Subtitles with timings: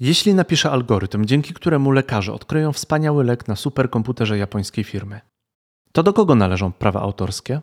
[0.00, 5.20] Jeśli napiszę algorytm, dzięki któremu lekarze odkryją wspaniały lek na superkomputerze japońskiej firmy,
[5.92, 7.60] to do kogo należą prawa autorskie?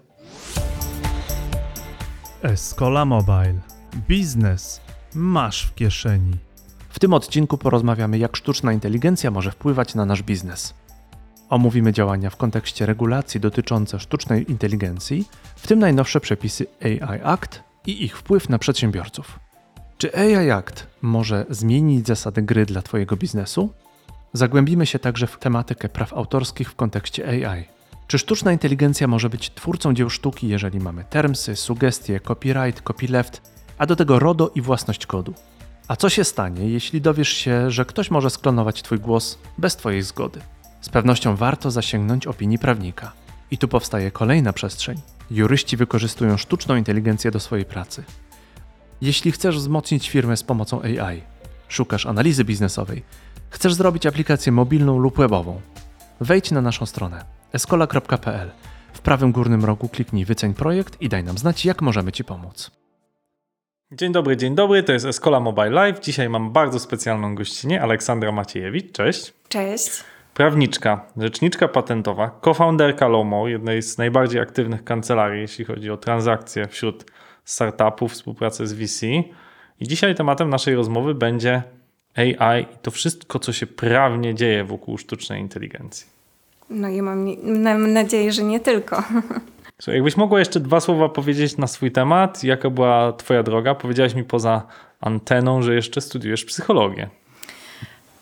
[2.42, 3.60] Escola Mobile.
[4.08, 4.82] Biznes
[5.16, 6.34] masz w kieszeni.
[6.90, 10.74] W tym odcinku porozmawiamy, jak sztuczna inteligencja może wpływać na nasz biznes.
[11.50, 15.26] Omówimy działania w kontekście regulacji dotyczące sztucznej inteligencji,
[15.56, 19.40] w tym najnowsze przepisy AI Act i ich wpływ na przedsiębiorców.
[19.98, 23.70] Czy AI Act może zmienić zasady gry dla Twojego biznesu?
[24.34, 27.63] Zagłębimy się także w tematykę praw autorskich w kontekście AI.
[28.07, 33.41] Czy sztuczna inteligencja może być twórcą dzieł sztuki, jeżeli mamy termsy, sugestie, copyright, copyleft,
[33.77, 35.34] a do tego RODO i własność kodu?
[35.87, 40.01] A co się stanie, jeśli dowiesz się, że ktoś może sklonować Twój głos bez Twojej
[40.01, 40.41] zgody?
[40.81, 43.12] Z pewnością warto zasięgnąć opinii prawnika.
[43.51, 45.01] I tu powstaje kolejna przestrzeń.
[45.31, 48.03] Juryści wykorzystują sztuczną inteligencję do swojej pracy.
[49.03, 51.21] Jeśli chcesz wzmocnić firmę z pomocą AI,
[51.67, 53.03] szukasz analizy biznesowej,
[53.49, 55.62] chcesz zrobić aplikację mobilną lub webową,
[56.21, 58.51] wejdź na naszą stronę escola.pl.
[58.93, 62.71] W prawym górnym rogu kliknij wyceń projekt i daj nam znać, jak możemy Ci pomóc.
[63.91, 66.00] Dzień dobry, dzień dobry, to jest Escola Mobile Live.
[66.00, 68.92] Dzisiaj mam bardzo specjalną gościnę, Aleksandra Maciejewicz.
[68.92, 69.34] Cześć.
[69.50, 69.90] Cześć.
[70.34, 77.06] Prawniczka, rzeczniczka patentowa, co-founderka Lomo, jednej z najbardziej aktywnych kancelarii, jeśli chodzi o transakcje wśród
[77.46, 79.06] startupów, współpracę z VC.
[79.80, 81.64] I dzisiaj tematem naszej rozmowy będzie
[82.16, 86.08] AI i to wszystko, co się prawnie dzieje wokół sztucznej inteligencji.
[86.70, 87.28] No i mam,
[87.64, 89.04] mam nadzieję, że nie tylko.
[89.82, 93.76] So, jakbyś mogła jeszcze dwa słowa powiedzieć na swój temat, jaka była Twoja droga?
[93.76, 94.68] Powiedziałaś mi poza
[95.02, 97.10] anteną, że jeszcze studiujesz psychologię.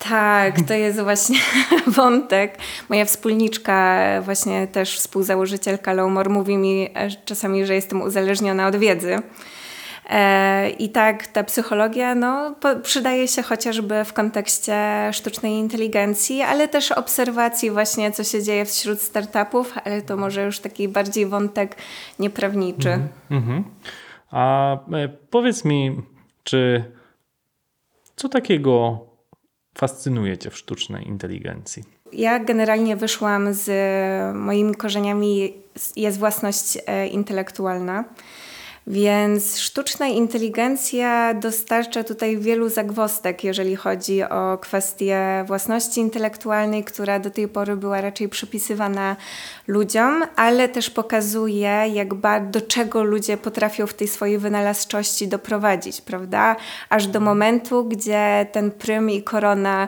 [0.10, 1.40] Tak, to jest właśnie
[1.88, 2.58] wątek.
[2.90, 6.90] Moja wspólniczka, właśnie też współzałożycielka Lowmore, mówi mi
[7.26, 9.18] czasami, że jestem uzależniona od wiedzy.
[10.10, 16.92] E, I tak ta psychologia no, przydaje się chociażby w kontekście sztucznej inteligencji, ale też
[16.92, 21.76] obserwacji właśnie, co się dzieje wśród startupów, ale to może już taki bardziej wątek
[22.20, 23.00] nieprawniczy.
[23.32, 23.64] Mm -hmm.
[24.32, 26.02] A e, powiedz mi,
[26.44, 26.84] czy
[28.16, 29.11] co takiego
[29.76, 31.84] fascynuje Cię w sztucznej inteligencji?
[32.14, 33.68] Ja generalnie wyszłam z
[34.36, 35.54] moimi korzeniami,
[35.96, 38.04] jest własność e, intelektualna.
[38.88, 47.30] Więc sztuczna inteligencja dostarcza tutaj wielu zagwostek, jeżeli chodzi o kwestię własności intelektualnej, która do
[47.30, 49.16] tej pory była raczej przypisywana
[49.68, 52.10] ludziom, ale też pokazuje, jak
[52.52, 56.56] do czego ludzie potrafią w tej swojej wynalazczości doprowadzić, prawda?
[56.90, 59.88] Aż do momentu, gdzie ten prym i korona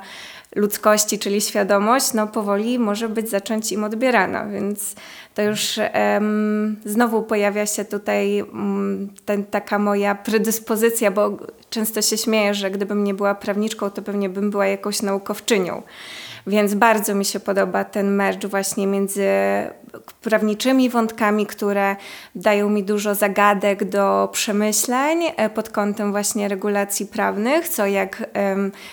[0.55, 4.95] ludzkości, czyli świadomość, no powoli może być zacząć im odbierana, więc
[5.33, 5.79] to już
[6.13, 11.37] um, znowu pojawia się tutaj um, ten, taka moja predyspozycja, bo
[11.69, 15.81] często się śmieję, że gdybym nie była prawniczką, to pewnie bym była jakąś naukowczynią.
[16.47, 19.27] Więc bardzo mi się podoba ten merge właśnie między
[20.21, 21.95] prawniczymi wątkami, które
[22.35, 28.29] dają mi dużo zagadek do przemyśleń e, pod kątem właśnie regulacji prawnych, co jak,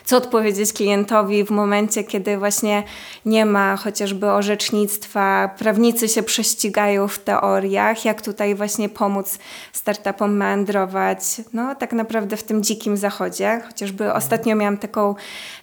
[0.04, 2.82] co odpowiedzieć klientowi w momencie, kiedy właśnie
[3.24, 9.38] nie ma chociażby orzecznictwa, prawnicy się prześcigają w teoriach, jak tutaj właśnie pomóc
[9.72, 11.20] startupom meandrować,
[11.52, 13.60] no tak naprawdę w tym dzikim zachodzie.
[13.66, 15.14] Chociażby ostatnio miałam taką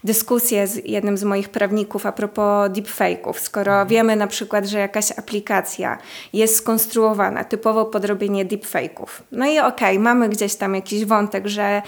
[0.03, 3.33] dyskusję z jednym z moich prawników a propos deepfake'ów.
[3.39, 3.87] Skoro mhm.
[3.87, 5.97] wiemy na przykład, że jakaś aplikacja
[6.33, 9.07] jest skonstruowana typowo pod robienie deepfake'ów.
[9.31, 11.81] No i okej, okay, mamy gdzieś tam jakiś wątek, że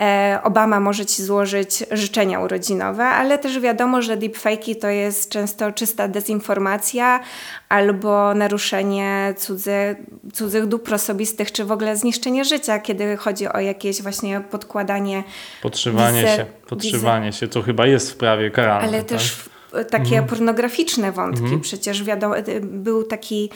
[0.00, 5.72] e, Obama może ci złożyć życzenia urodzinowe, ale też wiadomo, że deepfake'i to jest często
[5.72, 7.20] czysta dezinformacja
[7.68, 9.96] albo naruszenie cudzy,
[10.32, 15.24] cudzych dóbr osobistych, czy w ogóle zniszczenie życia, kiedy chodzi o jakieś właśnie podkładanie.
[15.62, 17.38] Podszywanie wizy, się, podszywanie wizy.
[17.38, 18.88] się, co chyba jest w prawie karalnym.
[18.88, 19.08] Ale tak?
[19.08, 20.26] też takie mhm.
[20.26, 21.42] pornograficzne wątki.
[21.42, 21.60] Mhm.
[21.60, 23.50] Przecież wiadomo, y, był taki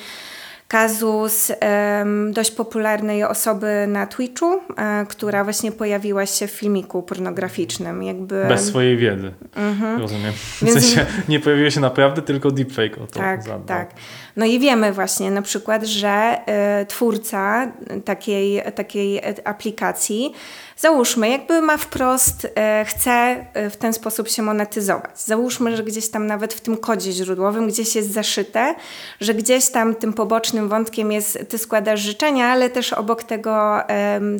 [0.71, 1.53] kazus
[1.99, 8.03] um, dość popularnej osoby na Twitchu, e, która właśnie pojawiła się w filmiku pornograficznym.
[8.03, 8.45] Jakby...
[8.49, 9.33] Bez swojej wiedzy.
[9.57, 10.01] Mhm.
[10.01, 10.33] Rozumiem.
[10.61, 10.73] W Więc...
[10.73, 13.65] sensie nie pojawiła się naprawdę, tylko deepfake o to Tak, zadbał.
[13.67, 13.91] tak.
[14.37, 16.39] No i wiemy właśnie na przykład, że
[16.83, 17.73] y, twórca
[18.05, 20.33] takiej, takiej aplikacji
[20.81, 25.21] Załóżmy, jakby ma wprost, e, chce e, w ten sposób się monetyzować.
[25.21, 28.75] Załóżmy, że gdzieś tam nawet w tym kodzie źródłowym gdzieś jest zaszyte,
[29.21, 33.81] że gdzieś tam tym pobocznym wątkiem jest, ty składasz życzenia, ale też obok tego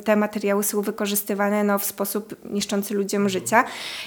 [0.05, 3.65] te materiały są wykorzystywane no, w sposób niszczący ludziom życia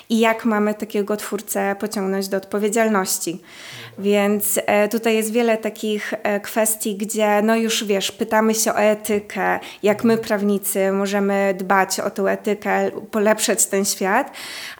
[0.09, 3.41] i jak mamy takiego twórcę pociągnąć do odpowiedzialności.
[3.99, 8.79] Więc e, tutaj jest wiele takich e, kwestii, gdzie no już wiesz, pytamy się o
[8.79, 14.31] etykę, jak my prawnicy możemy dbać o tę etykę, polepszać ten świat,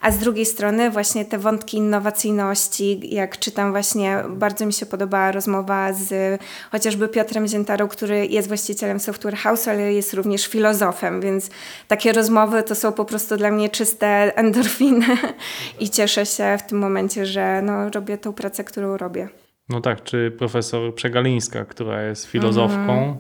[0.02, 5.32] a z drugiej strony właśnie te wątki innowacyjności, jak czytam właśnie, bardzo mi się podobała
[5.32, 11.50] rozmowa z chociażby Piotrem Ziętarą, który jest właścicielem Software House, ale jest również filozofem, więc
[11.88, 15.06] takie rozmowy to są po prostu dla mnie czyste endorfiny
[15.80, 19.03] i cieszę się w tym momencie, że no, robię tą pracę, którą robię.
[19.70, 23.18] No tak, czy profesor Przegalińska, która jest filozofką mhm.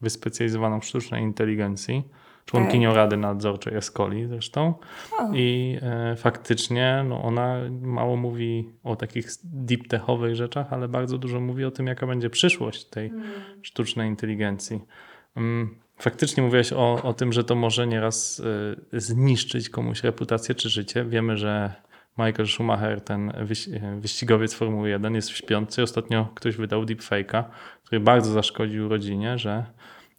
[0.00, 2.02] wyspecjalizowaną w sztucznej inteligencji,
[2.44, 2.96] członkinią tak.
[2.96, 4.74] Rady Nadzorczej Escoli zresztą.
[5.18, 5.34] O.
[5.34, 11.40] I e, faktycznie no, ona mało mówi o takich deep techowych rzeczach, ale bardzo dużo
[11.40, 13.30] mówi o tym, jaka będzie przyszłość tej hmm.
[13.62, 14.80] sztucznej inteligencji.
[15.36, 18.42] Um, faktycznie mówiłaś o, o tym, że to może nieraz
[18.92, 21.04] e, zniszczyć komuś reputację czy życie.
[21.04, 21.72] Wiemy, że
[22.18, 23.32] Michael Schumacher, ten
[24.00, 25.82] wyścigowiec Formuły 1, jest w śpiący.
[25.82, 27.44] Ostatnio ktoś wydał deepfake'a,
[27.84, 29.64] który bardzo zaszkodził rodzinie, że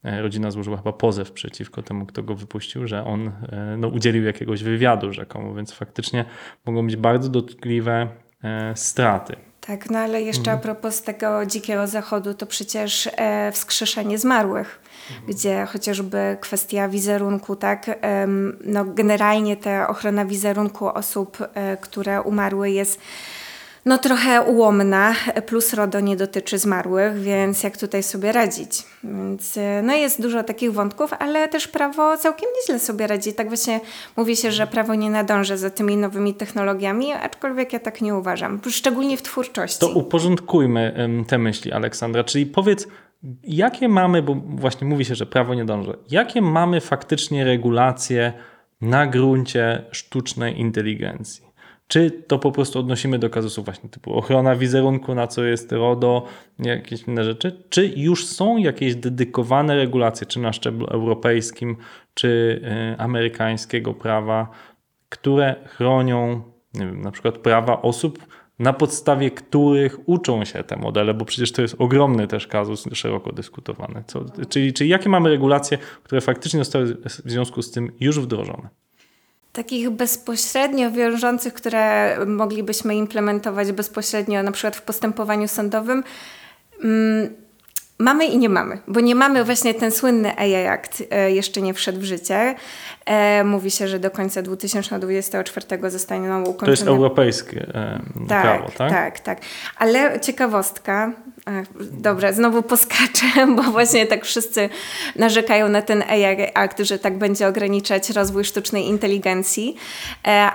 [0.03, 4.23] e, rodzina złożyła chyba pozew przeciwko temu, kto go wypuścił, że on e, no, udzielił
[4.23, 6.25] jakiegoś wywiadu rzekomo, więc faktycznie
[6.65, 8.07] mogą być bardzo dotkliwe
[8.43, 9.35] e, straty.
[9.67, 10.57] Tak, no ale jeszcze mhm.
[10.57, 14.81] a propos tego dzikiego zachodu, to przecież e, wskrzeszenie zmarłych.
[15.27, 18.27] Gdzie chociażby kwestia wizerunku, tak, e,
[18.65, 22.99] no generalnie ta ochrona wizerunku osób, e, które umarły jest
[23.85, 25.15] no trochę ułomna,
[25.45, 28.83] plus RODO nie dotyczy zmarłych, więc jak tutaj sobie radzić?
[29.03, 33.33] Więc no jest dużo takich wątków, ale też prawo całkiem nieźle sobie radzi.
[33.33, 33.79] Tak właśnie
[34.17, 38.61] mówi się, że prawo nie nadąża za tymi nowymi technologiami, aczkolwiek ja tak nie uważam,
[38.69, 39.79] szczególnie w twórczości.
[39.79, 42.87] To uporządkujmy te myśli, Aleksandra, czyli powiedz,
[43.43, 48.33] jakie mamy, bo właśnie mówi się, że prawo nie dąży, jakie mamy faktycznie regulacje
[48.81, 51.45] na gruncie sztucznej inteligencji?
[51.87, 56.25] Czy to po prostu odnosimy do kazusów właśnie typu ochrona wizerunku, na co jest RODO,
[56.59, 57.63] jakieś inne rzeczy?
[57.69, 61.77] Czy już są jakieś dedykowane regulacje, czy na szczeblu europejskim,
[62.13, 62.61] czy
[62.93, 64.49] y, amerykańskiego prawa,
[65.09, 66.41] które chronią
[66.75, 68.19] nie wiem, na przykład prawa osób,
[68.59, 73.31] na podstawie których uczą się te modele, bo przecież to jest ogromny też kazus, szeroko
[73.31, 74.03] dyskutowany.
[74.07, 76.85] Co, czyli, czyli jakie mamy regulacje, które faktycznie zostały
[77.25, 78.69] w związku z tym już wdrożone?
[79.55, 86.03] takich bezpośrednio wiążących, które moglibyśmy implementować bezpośrednio na przykład w postępowaniu sądowym,
[86.83, 87.44] mm,
[87.99, 91.73] mamy i nie mamy, bo nie mamy właśnie ten słynny AI Act, e, jeszcze nie
[91.73, 92.55] wszedł w życie.
[93.05, 96.65] E, mówi się, że do końca 2024 zostanie nam ukończony.
[96.65, 98.89] To jest europejskie e, tak, prawo, tak?
[98.89, 99.39] Tak, tak.
[99.77, 101.11] Ale ciekawostka,
[101.91, 103.25] dobra, znowu poskaczę,
[103.55, 104.69] bo właśnie tak wszyscy
[105.15, 109.75] narzekają na ten AI Act, że tak będzie ograniczać rozwój sztucznej inteligencji,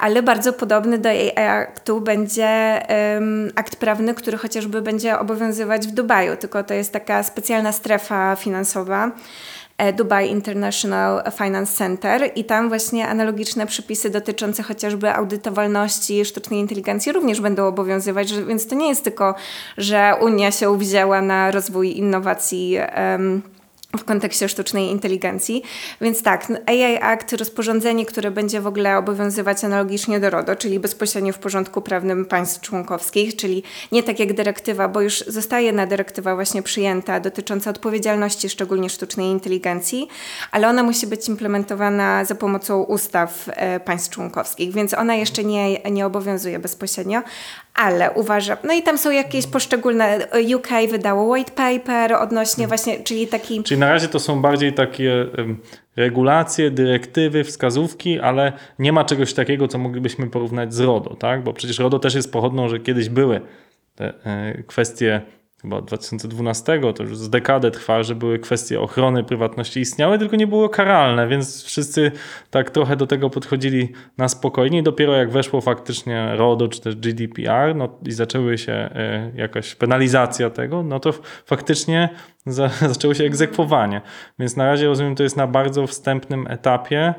[0.00, 2.82] ale bardzo podobny do AI Actu będzie
[3.54, 9.10] akt prawny, który chociażby będzie obowiązywać w Dubaju, tylko to jest taka specjalna strefa finansowa,
[9.10, 9.59] E,
[9.96, 17.40] Dubai International Finance Center i tam właśnie analogiczne przepisy dotyczące chociażby audytowalności sztucznej inteligencji również
[17.40, 19.34] będą obowiązywać, więc to nie jest tylko,
[19.78, 23.42] że Unia się uwzięła na rozwój innowacji um,
[23.98, 25.62] w kontekście sztucznej inteligencji.
[26.00, 31.32] Więc tak, AI Act, rozporządzenie, które będzie w ogóle obowiązywać analogicznie do RODO, czyli bezpośrednio
[31.32, 36.34] w porządku prawnym państw członkowskich, czyli nie tak jak dyrektywa, bo już zostaje jedna dyrektywa
[36.34, 40.08] właśnie przyjęta dotycząca odpowiedzialności szczególnie sztucznej inteligencji,
[40.50, 45.78] ale ona musi być implementowana za pomocą ustaw e, państw członkowskich, więc ona jeszcze nie,
[45.78, 47.22] nie obowiązuje bezpośrednio,
[47.80, 50.18] ale uważam, no i tam są jakieś poszczególne,
[50.56, 53.62] UK wydało white paper odnośnie właśnie, czyli taki...
[53.62, 55.26] Czyli na razie to są bardziej takie
[55.96, 61.44] regulacje, dyrektywy, wskazówki, ale nie ma czegoś takiego, co moglibyśmy porównać z RODO, tak?
[61.44, 63.40] Bo przecież RODO też jest pochodną, że kiedyś były
[63.94, 65.20] te e, kwestie
[65.62, 70.36] chyba od 2012, to już z dekadę trwa, że były kwestie ochrony prywatności istniały, tylko
[70.36, 72.12] nie było karalne, więc wszyscy
[72.50, 76.96] tak trochę do tego podchodzili na spokojnie i dopiero jak weszło faktycznie RODO czy też
[76.96, 78.90] GDPR no, i zaczęły się
[79.34, 81.12] y, jakaś penalizacja tego, no to
[81.46, 82.08] faktycznie
[82.46, 84.00] za, zaczęło się egzekwowanie.
[84.38, 87.14] Więc na razie rozumiem, to jest na bardzo wstępnym etapie.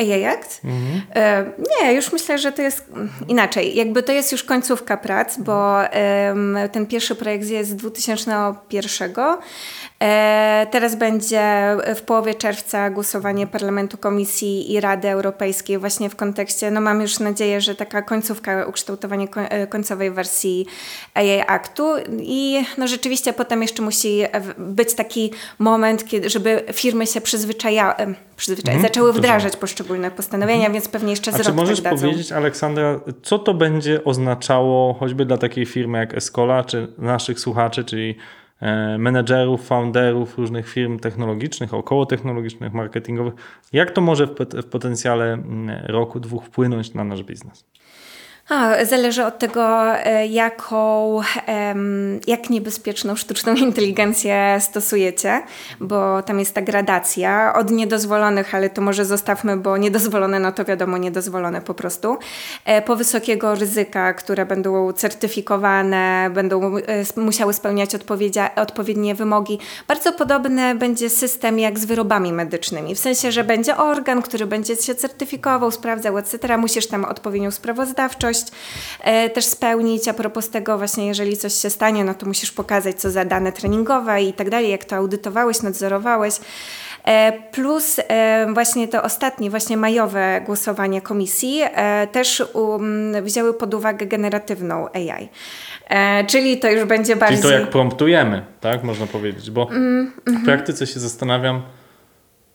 [0.00, 0.60] Act?
[0.64, 1.02] Mhm.
[1.14, 1.44] E,
[1.80, 2.92] nie, już myślę, że to jest
[3.28, 3.76] inaczej.
[3.76, 5.78] Jakby to jest już końcówka prac, bo
[6.72, 9.14] ten pierwszy projekt jest z 2001.
[10.02, 11.42] E, teraz będzie
[11.96, 17.18] w połowie czerwca głosowanie Parlamentu Komisji i Rady Europejskiej właśnie w kontekście, no mam już
[17.18, 20.66] nadzieję, że taka końcówka, ukształtowanie e, końcowej wersji
[21.14, 21.94] AI Aktu.
[22.20, 24.22] I no rzeczywiście potem jeszcze musi
[24.58, 27.94] być taki moment, kiedy, żeby firmy się przyzwyczajały,
[28.36, 30.72] przyzwyczaj, hmm, zaczęły wdrażać poszczególne postanowienia, hmm.
[30.72, 35.38] więc pewnie jeszcze A czy możesz tak powiedzieć, Aleksandra, co to będzie oznaczało choćby dla
[35.38, 38.16] takiej firmy jak Escola, czy naszych słuchaczy, czyli
[38.98, 43.34] menedżerów, founderów różnych firm technologicznych, około technologicznych, marketingowych.
[43.72, 47.64] Jak to może w potencjale mm, roku, dwóch wpłynąć na nasz biznes?
[48.48, 51.20] A, zależy od tego, e, jaką,
[52.26, 55.42] jak niebezpieczną sztuczną inteligencję stosujecie,
[55.80, 60.64] bo tam jest ta gradacja od niedozwolonych, ale to może zostawmy, bo niedozwolone, no to
[60.64, 62.18] wiadomo, niedozwolone po prostu,
[62.64, 66.80] e, po wysokiego ryzyka, które będą certyfikowane, będą e,
[67.16, 67.90] musiały spełniać
[68.56, 69.58] odpowiednie wymogi.
[69.88, 74.76] Bardzo podobny będzie system jak z wyrobami medycznymi, w sensie, że będzie organ, który będzie
[74.76, 76.58] się certyfikował, sprawdzał, etc.
[76.58, 78.31] Musisz tam odpowiednią sprawozdawczość,
[79.00, 80.08] e, też spełnić.
[80.08, 83.52] A propos tego właśnie, jeżeli coś się stanie, no to musisz pokazać, co za dane
[83.52, 86.34] treningowe i tak dalej, jak to audytowałeś, nadzorowałeś.
[87.04, 91.62] E, plus e, właśnie to ostatnie, właśnie majowe głosowanie komisji
[92.12, 95.28] też um, wzięły pod uwagę generatywną AI.
[96.26, 97.38] Czyli to już będzie bardziej...
[97.38, 100.46] Czyli to jak promptujemy, tak można powiedzieć, bo mm, w mhm.
[100.46, 101.62] praktyce się zastanawiam,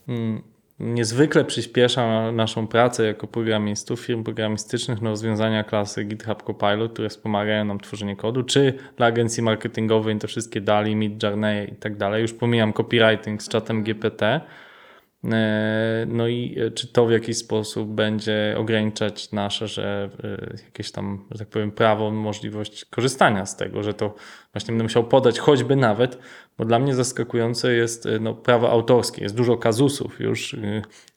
[0.07, 0.41] mm,
[0.79, 7.65] niezwykle przyspiesza naszą pracę jako programistów, firm programistycznych na rozwiązania klasy GitHub Copilot, które wspomagają
[7.65, 12.21] nam tworzenie kodu, czy dla agencji marketingowej te wszystkie DALI, Mid Journey i tak dalej.
[12.21, 14.41] Już pomijam copywriting z czatem GPT,
[16.07, 21.25] no i e, czy to w jakiś sposób będzie ograniczać nasze, że e, jakieś tam,
[21.31, 24.15] że tak powiem, prawo, możliwość korzystania z tego, że to
[24.53, 26.17] właśnie będę musiał podać choćby nawet,
[26.57, 29.23] bo dla mnie zaskakujące jest no, prawo autorskie.
[29.23, 30.55] Jest dużo kazusów już,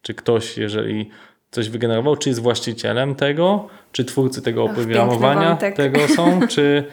[0.03, 1.11] czy ktoś, jeżeli
[1.51, 6.85] coś wygenerował, czy jest właścicielem tego, czy twórcy tego oprogramowania tego są, czy,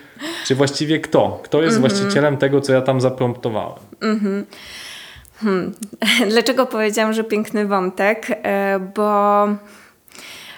[0.46, 1.40] czy właściwie kto?
[1.44, 1.94] Kto jest mm -hmm.
[1.94, 3.80] właścicielem tego, co ja tam zapromptowałem?
[4.02, 4.44] Mm -hmm.
[5.40, 5.72] Hmm.
[6.32, 8.28] Dlaczego powiedziałam, że piękny wątek?
[8.30, 9.48] E, bo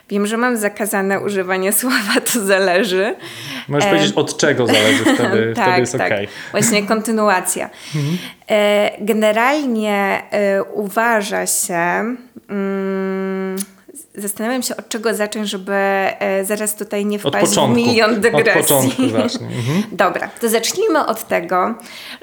[0.09, 3.15] wiem, że mam zakazane używanie słowa to zależy.
[3.67, 3.89] Możesz e...
[3.89, 6.11] powiedzieć od czego zależy, wtedy, tak, wtedy jest tak.
[6.11, 6.17] ok.
[6.51, 7.69] Właśnie kontynuacja.
[7.95, 8.17] Mhm.
[8.49, 12.15] E, generalnie e, uważa się...
[12.49, 13.55] Mm,
[14.15, 18.51] zastanawiam się, od czego zacząć, żeby e, zaraz tutaj nie wpaść w milion dygresji.
[18.51, 19.01] Od początku.
[19.59, 19.83] Mhm.
[19.91, 21.75] Dobra, to zacznijmy od tego,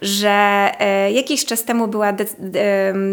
[0.02, 2.24] że e, jakiś czas temu była de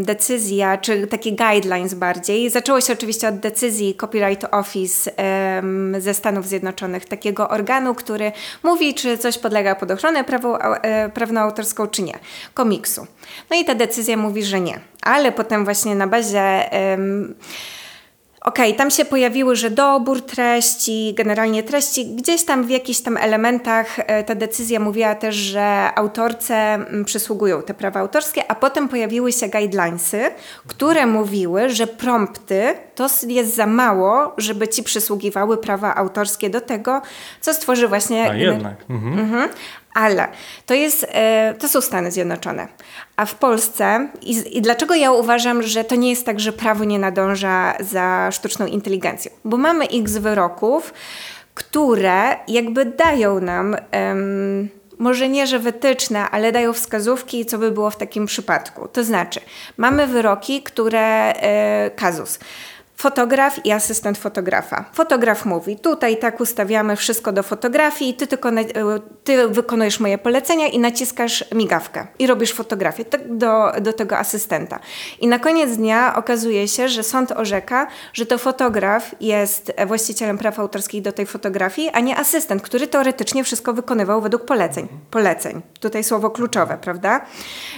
[0.01, 2.49] decyzja, czy takie guidelines bardziej.
[2.49, 5.11] Zaczęło się oczywiście od decyzji Copyright Office
[5.99, 8.31] ze Stanów Zjednoczonych, takiego organu, który
[8.63, 12.19] mówi, czy coś podlega pod ochronę prawo, e, prawną autorską, czy nie,
[12.53, 13.07] komiksu.
[13.49, 14.79] No i ta decyzja mówi, że nie.
[15.01, 16.69] Ale potem właśnie na bazie
[18.43, 23.17] Okej, okay, tam się pojawiły, że dobór treści, generalnie treści, gdzieś tam w jakichś tam
[23.17, 28.89] elementach e, ta decyzja mówiła też, że autorce mm, przysługują te prawa autorskie, a potem
[28.89, 30.21] pojawiły się guidelinesy,
[30.67, 37.01] które mówiły, że prompty to jest za mało, żeby ci przysługiwały prawa autorskie do tego,
[37.41, 38.29] co stworzy właśnie...
[38.29, 38.75] A jednak.
[38.89, 39.19] Mhm.
[39.19, 39.49] Mhm.
[39.93, 40.27] Ale
[40.65, 42.67] to, jest, e, to są Stany Zjednoczone.
[43.15, 46.83] A w Polsce, i, i, dlaczego ja uważam, że to nie jest tak, że prawo
[46.83, 49.31] nie nadąża za sztuczną inteligencją?
[49.45, 50.93] Bo mamy x wyroków,
[51.53, 54.69] które jakby dają nam, um,
[54.99, 58.87] może nie, że wytyczne, ale dają wskazówki, co by było w takim przypadku.
[58.87, 59.39] To znaczy,
[59.77, 62.39] mamy wyroki, które, e, kazus
[63.03, 64.85] fotograf i asystent fotografa.
[64.93, 68.63] Fotograf mówi, tutaj tak ustawiamy wszystko do fotografii, ty tylko e,
[69.23, 74.79] ty wykonujesz moje polecenia i naciskasz migawkę i robisz fotografię tak do, do tego asystenta.
[75.21, 80.59] I na koniec dnia okazuje się, że sąd orzeka, że to fotograf jest właścicielem praw
[80.59, 84.87] autorskich do tej fotografii, a nie asystent, który teoretycznie wszystko wykonywał według poleceń.
[85.11, 85.61] Poleceń.
[85.79, 87.25] Tutaj słowo kluczowe, prawda?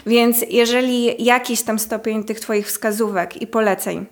[0.05, 4.05] Więc jeżeli jakiś tam stopień tych twoich wskazówek i poleceń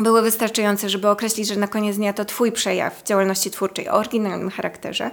[0.00, 4.50] były wystarczające, żeby określić, że na koniec dnia to Twój przejaw działalności twórczej o oryginalnym
[4.50, 5.10] charakterze,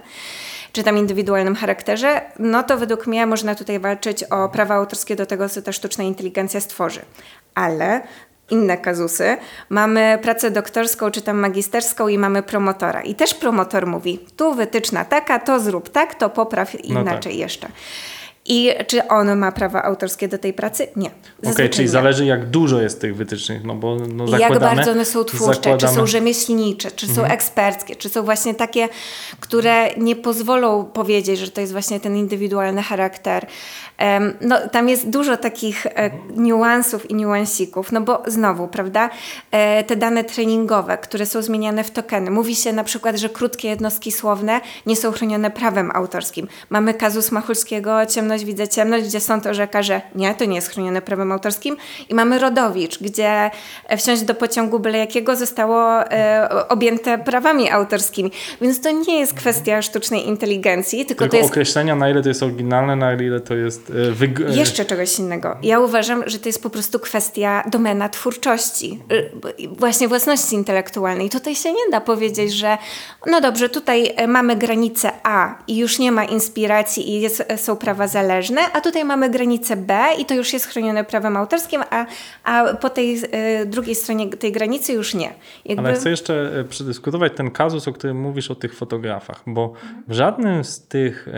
[0.72, 5.26] czy tam indywidualnym charakterze, no to według mnie można tutaj walczyć o prawa autorskie do
[5.26, 7.00] tego, co ta sztuczna inteligencja stworzy.
[7.54, 8.00] Ale
[8.50, 9.36] inne kazusy.
[9.68, 13.02] Mamy pracę doktorską czy tam magisterską i mamy promotora.
[13.02, 17.34] I też promotor mówi, tu wytyczna taka, to zrób tak, to popraw inaczej no tak.
[17.34, 17.68] jeszcze.
[18.46, 20.88] I czy on ma prawa autorskie do tej pracy?
[20.96, 21.06] Nie.
[21.08, 21.90] Okej, Zazwyczaj czyli nie.
[21.90, 25.24] zależy jak dużo jest tych wytycznych, no bo no, I Jak zakładamy, bardzo one są
[25.24, 28.88] twórcze, czy zakładamy- są rzemieślnicze, czy są eksperckie, czy są właśnie takie,
[29.40, 33.46] które nie pozwolą powiedzieć, że to jest właśnie ten indywidualny charakter.
[34.40, 39.10] No, tam jest dużo takich e, niuansów i niuansików, no bo znowu, prawda,
[39.50, 42.30] e, te dane treningowe, które są zmieniane w tokeny.
[42.30, 46.48] Mówi się na przykład, że krótkie jednostki słowne nie są chronione prawem autorskim.
[46.70, 51.02] Mamy kazus Machulskiego, ciemność widzę ciemność, gdzie sąd orzeka, że nie, to nie jest chronione
[51.02, 51.76] prawem autorskim.
[52.08, 53.50] I mamy Rodowicz, gdzie
[53.88, 55.98] e, wsiąść do pociągu byle jakiego zostało
[56.68, 58.30] objęte prawami autorskimi.
[58.60, 62.28] Więc to nie jest kwestia sztucznej inteligencji, tylko, Tylko to jest określenia, na ile to
[62.28, 65.56] jest oryginalne, na ile to jest wyg- e, jeszcze czegoś innego.
[65.62, 71.30] Ja uważam, że to jest po prostu kwestia domena twórczości, y, właśnie własności intelektualnej.
[71.30, 72.78] Tutaj się nie da powiedzieć, że
[73.26, 78.08] no dobrze, tutaj mamy granicę A i już nie ma inspiracji i jest, są prawa
[78.08, 82.06] zależne, a tutaj mamy granicę B i to już jest chronione prawem autorskim, a,
[82.44, 83.22] a po tej
[83.66, 85.34] drugiej stronie tej granicy już nie.
[85.64, 85.88] Jakby...
[85.88, 89.72] Ale chcę jeszcze przedyskutować ten kazus, o którym mówisz o tych fotografach, bo
[90.08, 91.28] w żadnym z tych,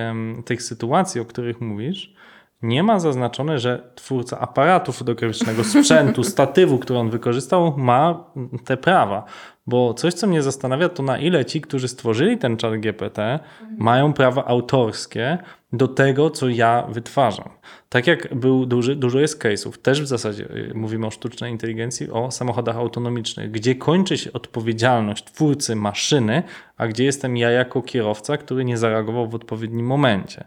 [0.45, 2.13] tych sytuacji, o których mówisz,
[2.63, 8.25] nie ma zaznaczone, że twórca aparatu fotograficznego, sprzętu, statywu, który on wykorzystał, ma
[8.65, 9.25] te prawa.
[9.67, 13.39] Bo coś, co mnie zastanawia, to na ile ci, którzy stworzyli ten czat GPT,
[13.79, 15.39] mają prawa autorskie
[15.73, 17.49] do tego, co ja wytwarzam.
[17.89, 22.11] Tak jak był duży, dużo jest case'ów, też w zasadzie y, mówimy o sztucznej inteligencji,
[22.11, 26.43] o samochodach autonomicznych, gdzie kończy się odpowiedzialność twórcy maszyny,
[26.77, 30.45] a gdzie jestem ja jako kierowca, który nie zareagował w odpowiednim momencie.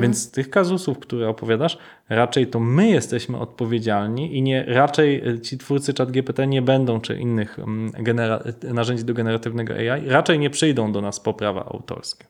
[0.00, 5.40] Więc z tych kazusów, które opowiadasz, raczej to my jesteśmy odpowiedzialni i nie raczej y,
[5.40, 10.50] ci twórcy ChatGPT nie będą, czy innych mm, genera- narzędzi do generatywnego AI, raczej nie
[10.50, 12.26] przyjdą do nas po prawa autorskie.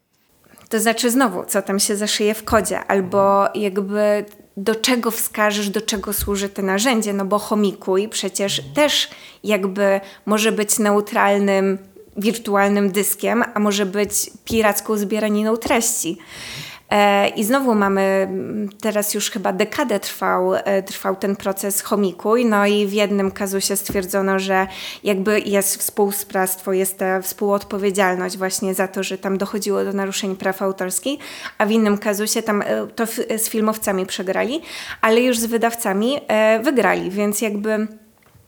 [0.68, 4.24] To znaczy znowu, co tam się zaszyje w kodzie, albo jakby
[4.56, 9.10] do czego wskażesz, do czego służy to narzędzie, no bo chomikuj przecież też
[9.44, 11.78] jakby może być neutralnym,
[12.16, 16.18] wirtualnym dyskiem, a może być piracką zbieraniną treści.
[16.90, 18.28] E, I znowu mamy,
[18.80, 23.76] teraz już chyba dekadę trwał, e, trwał ten proces chomikuj, no i w jednym kazusie
[23.76, 24.66] stwierdzono, że
[25.04, 30.62] jakby jest współsprawstwo, jest ta współodpowiedzialność właśnie za to, że tam dochodziło do naruszeń praw
[30.62, 31.20] autorskich,
[31.58, 33.06] a w innym kazusie tam e, to
[33.38, 34.60] z filmowcami przegrali,
[35.00, 36.20] ale już z wydawcami
[36.62, 37.86] wygrali, więc jakby...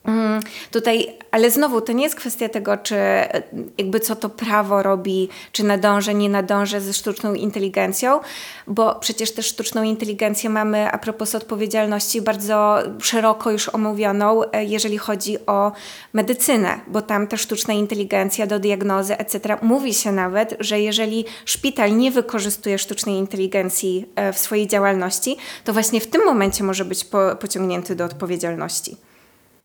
[0.09, 3.43] Mm, Tutaj, ale znowu to nie jest kwestia tego, czy e,
[3.79, 8.21] jakby co to prawo robi, czy nadąża, nie nadąża ze sztuczną inteligencją,
[8.67, 14.99] bo przecież też sztuczną inteligencję mamy a propos odpowiedzialności bardzo szeroko już omówioną, e, jeżeli
[14.99, 15.73] chodzi o
[16.13, 19.57] medycynę, bo tam ta sztuczna inteligencja do diagnozy, etc.
[19.63, 25.73] Mówi się nawet, że jeżeli szpital nie wykorzystuje sztucznej inteligencji e, w swojej działalności, to
[25.73, 29.08] właśnie w tym momencie może być po, pociągnięty do odpowiedzialności.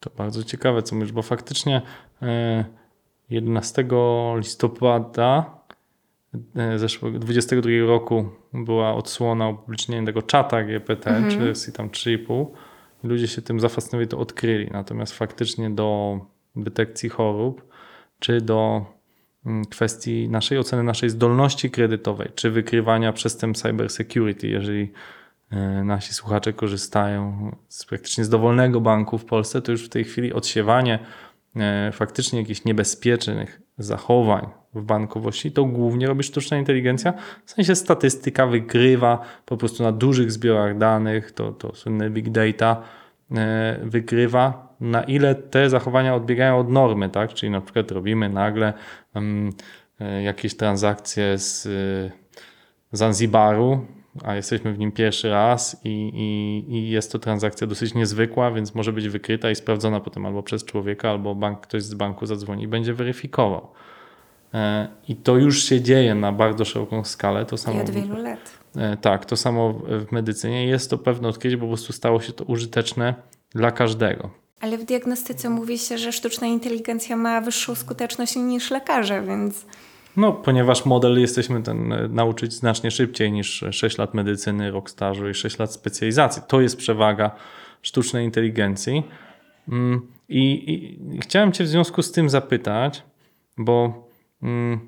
[0.04, 1.82] To bardzo ciekawe, co mówisz, bo faktycznie
[2.22, 2.66] e,
[3.30, 3.86] 11
[4.38, 5.58] listopada
[6.56, 12.46] e, zeszłego 22 roku była odsłona upublicznienia tego czata GPT, czy wersji tam 3,5.
[13.04, 14.70] I Ludzie się tym zafascynowali, to odkryli.
[14.72, 16.20] Natomiast faktycznie do
[16.56, 17.74] detekcji chorób,
[18.20, 18.86] czy do
[19.46, 25.23] mm, kwestii naszej oceny, naszej zdolności kredytowej, czy wykrywania przestępstw cybersecurity, jeżeli e,
[25.84, 30.34] nasi słuchacze korzystają z praktycznie z dowolnego banku w Polsce, to już w tej chwili
[30.34, 31.00] odsiewanie
[31.56, 37.14] e, faktycznie jakichś niebezpiecznych zachowań w bankowości, to głównie robi sztuczna inteligencja.
[37.46, 42.82] W sensie statystyka wykrywa po prostu na dużych zbiorach danych, to, to słynne big data,
[43.32, 47.34] e, wykrywa na ile te zachowania odbiegają od normy, tak?
[47.34, 48.74] Czyli na przykład robimy nagle
[49.14, 49.54] mm,
[50.00, 51.70] e, jakieś transakcje z e,
[52.92, 53.86] Zanzibaru,
[54.24, 58.76] a jesteśmy w nim pierwszy raz i, i, i jest to transakcja dosyć niezwykła, więc
[58.76, 62.64] może być wykryta i sprawdzona potem albo przez człowieka, albo bank, ktoś z banku zadzwoni
[62.64, 63.68] i będzie weryfikował.
[64.54, 67.46] E, I to już się dzieje na bardzo szeroką skalę.
[67.46, 68.40] To I samo od wielu lat.
[68.76, 70.68] E, Tak, to samo w medycynie.
[70.68, 73.16] Jest to pewne odkrycie, po prostu stało się to użyteczne
[73.50, 74.30] dla każdego.
[74.60, 79.66] Ale w diagnostyce mówi się, że sztuczna inteligencja ma wyższą skuteczność niż lekarze, więc
[80.18, 85.30] No, ponieważ model jesteśmy ten e, nauczyć znacznie szybciej niż 6 lat medycyny, rok stażu
[85.30, 86.42] i 6 lat specjalizacji.
[86.48, 87.32] To jest przewaga
[87.82, 89.04] sztucznej inteligencji.
[89.70, 93.04] Mm, I, i chciałem Cię w związku z tym zapytać,
[93.58, 94.08] bo
[94.44, 94.80] mm,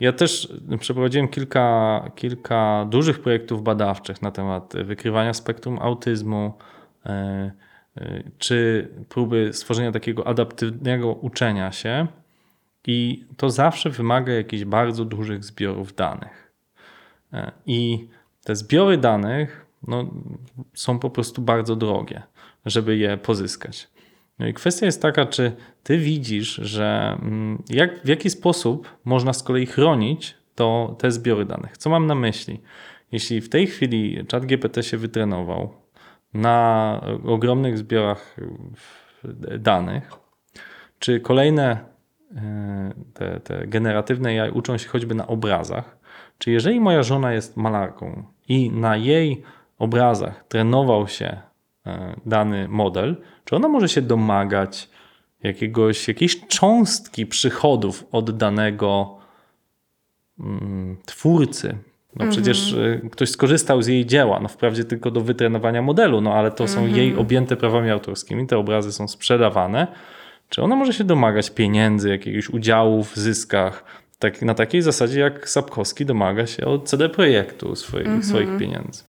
[0.00, 6.52] ja też przeprowadziłem kilka, kilka dużych projektów badawczych na temat wykrywania spektrum autyzmu,
[7.06, 7.10] e,
[7.96, 12.06] e, czy próby stworzenia takiego adaptywnego uczenia się.
[12.90, 16.52] I to zawsze wymaga jakichś bardzo dużych zbiorów danych.
[17.32, 18.08] E, I
[18.44, 20.10] te zbiory danych no,
[20.74, 22.22] są po prostu bardzo drogie,
[22.66, 23.88] żeby je pozyskać.
[24.38, 29.32] No i kwestia jest taka, czy ty widzisz, że mm, jak, w jaki sposób można
[29.32, 31.78] z kolei chronić to, te zbiory danych.
[31.78, 32.60] Co mam na myśli?
[33.12, 35.74] Jeśli w tej chwili ChatGPT się wytrenował
[36.34, 38.36] na ogromnych zbiorach
[39.58, 40.12] danych,
[40.98, 41.97] czy kolejne
[43.14, 45.98] te, te generatywne AI uczą się choćby na obrazach,
[46.38, 49.42] czy jeżeli moja żona jest malarką i na jej
[49.78, 51.40] obrazach trenował się
[51.86, 54.88] e, dany model, czy ona może się domagać
[55.42, 59.18] jakiegoś, jakiejś cząstki przychodów od danego
[60.40, 61.78] mm, twórcy?
[62.16, 62.30] No mhm.
[62.30, 66.50] przecież e, ktoś skorzystał z jej dzieła, no wprawdzie tylko do wytrenowania modelu, no ale
[66.50, 66.96] to są mhm.
[66.96, 69.86] jej objęte prawami autorskimi, te obrazy są sprzedawane.
[70.48, 73.84] Czy ona może się domagać pieniędzy, jakiegoś udziału w zyskach,
[74.18, 78.24] tak, na takiej zasadzie jak Sapkowski domaga się od CD Projektu swoich, mm -hmm.
[78.24, 79.04] swoich pieniędzy.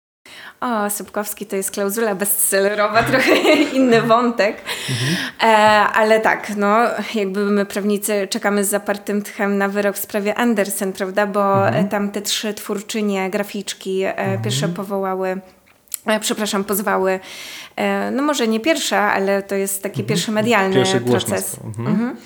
[0.61, 3.33] O, Sapkowski to jest klauzula bestsellerowa, trochę
[3.75, 4.63] inny wątek.
[4.91, 5.17] Mhm.
[5.41, 5.47] E,
[5.89, 6.79] ale tak, no,
[7.15, 11.27] jakby my prawnicy czekamy z zapartym tchem na wyrok w sprawie Andersen, prawda?
[11.27, 11.89] Bo mhm.
[11.89, 14.43] tam te trzy twórczynie, graficzki e, mhm.
[14.43, 15.41] pierwsze powołały
[16.21, 17.21] przepraszam, pozwały,
[17.77, 20.09] e, no może nie pierwsza, ale to jest taki mhm.
[20.09, 21.57] pierwszy medialny pierwszy proces.
[21.65, 21.89] Mhm.
[21.89, 22.17] mhm.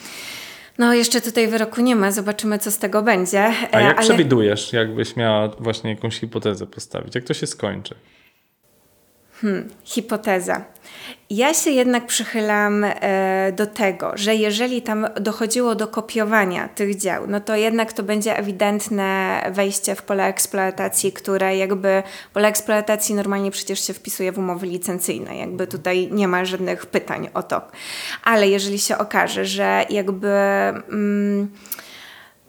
[0.78, 3.52] No, jeszcze tutaj wyroku nie ma, zobaczymy, co z tego będzie.
[3.72, 4.06] A jak ale...
[4.06, 7.14] przewidujesz, jakbyś miała właśnie jakąś hipotezę postawić?
[7.14, 7.94] Jak to się skończy?
[9.42, 10.64] Hmm, hipoteza.
[11.30, 17.26] Ja się jednak przychylam e, do tego, że jeżeli tam dochodziło do kopiowania tych dział,
[17.28, 22.02] no to jednak to będzie ewidentne wejście w pole eksploatacji, które jakby
[22.32, 27.28] pole eksploatacji normalnie przecież się wpisuje w umowy licencyjne, jakby tutaj nie ma żadnych pytań
[27.34, 27.62] o to.
[28.24, 30.28] Ale jeżeli się okaże, że jakby.
[30.90, 31.48] Mm,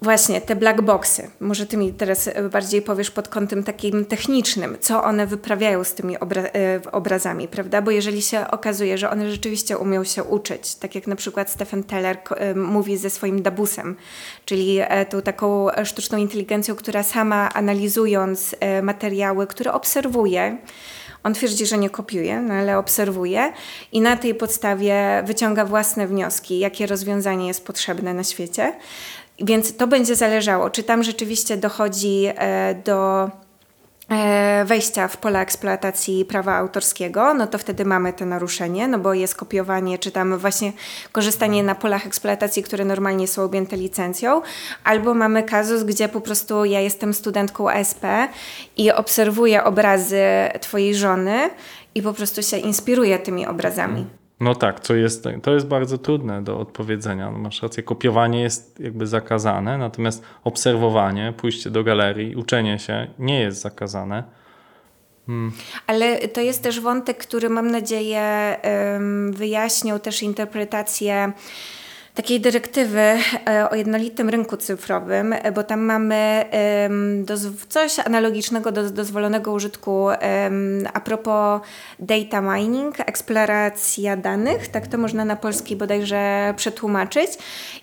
[0.04, 1.30] Właśnie, te black boxy.
[1.39, 5.94] Może ty mi teraz e, bardziej powiesz pod kątem takim technicznym, co one wyprawiają z
[5.94, 7.82] tymi obra e, obrazami, prawda?
[7.82, 11.84] Bo jeżeli się okazuje, że one rzeczywiście umią się uczyć, tak jak na przykład Stephen
[11.84, 13.96] Teller e, mówi ze swoim Dabusem,
[14.46, 20.58] czyli tą taką sztuczną inteligencją, która sama analizując materiały, które obserwuje,
[21.24, 23.54] on twierdzi, że nie kopiuje, no ale obserwuje
[23.92, 28.74] i na tej podstawie wyciąga własne wnioski, jakie rozwiązanie jest potrzebne na świecie.
[29.44, 33.30] Więc to będzie zależało, czy tam rzeczywiście dochodzi e, do
[34.10, 39.14] e, wejścia w pola eksploatacji prawa autorskiego, no to wtedy mamy to naruszenie, no bo
[39.14, 40.74] jest kopiowanie, czy tam właśnie
[41.12, 44.42] korzystanie na polach eksploatacji, które normalnie są objęte licencją,
[44.84, 48.04] albo mamy kazus, gdzie po prostu ja jestem studentką SP
[48.78, 50.24] i obserwuję obrazy
[50.62, 51.50] twojej żony
[51.96, 54.23] i po prostu się inspiruję tymi obrazami.
[54.39, 57.32] No tak, to jest, to jest bardzo trudne do odpowiedzenia.
[57.32, 63.39] No masz rację, kopiowanie jest jakby zakazane, natomiast obserwowanie, pójście do galerii, uczenie się nie
[63.39, 64.24] jest zakazane.
[65.26, 65.52] Hmm.
[65.88, 68.58] Ale to jest też wątek, który mam nadzieję
[69.32, 71.34] wyjaśnił też interpretację
[72.13, 76.45] takiej dyrektywy e, o jednolitym rynku cyfrowym, e, bo tam mamy
[77.69, 80.08] coś analogicznego do dozwolonego użytku
[80.93, 81.62] a propos
[81.99, 87.32] data mining, eksploracja danych, tak to można na polski bodajże przetłumaczyć.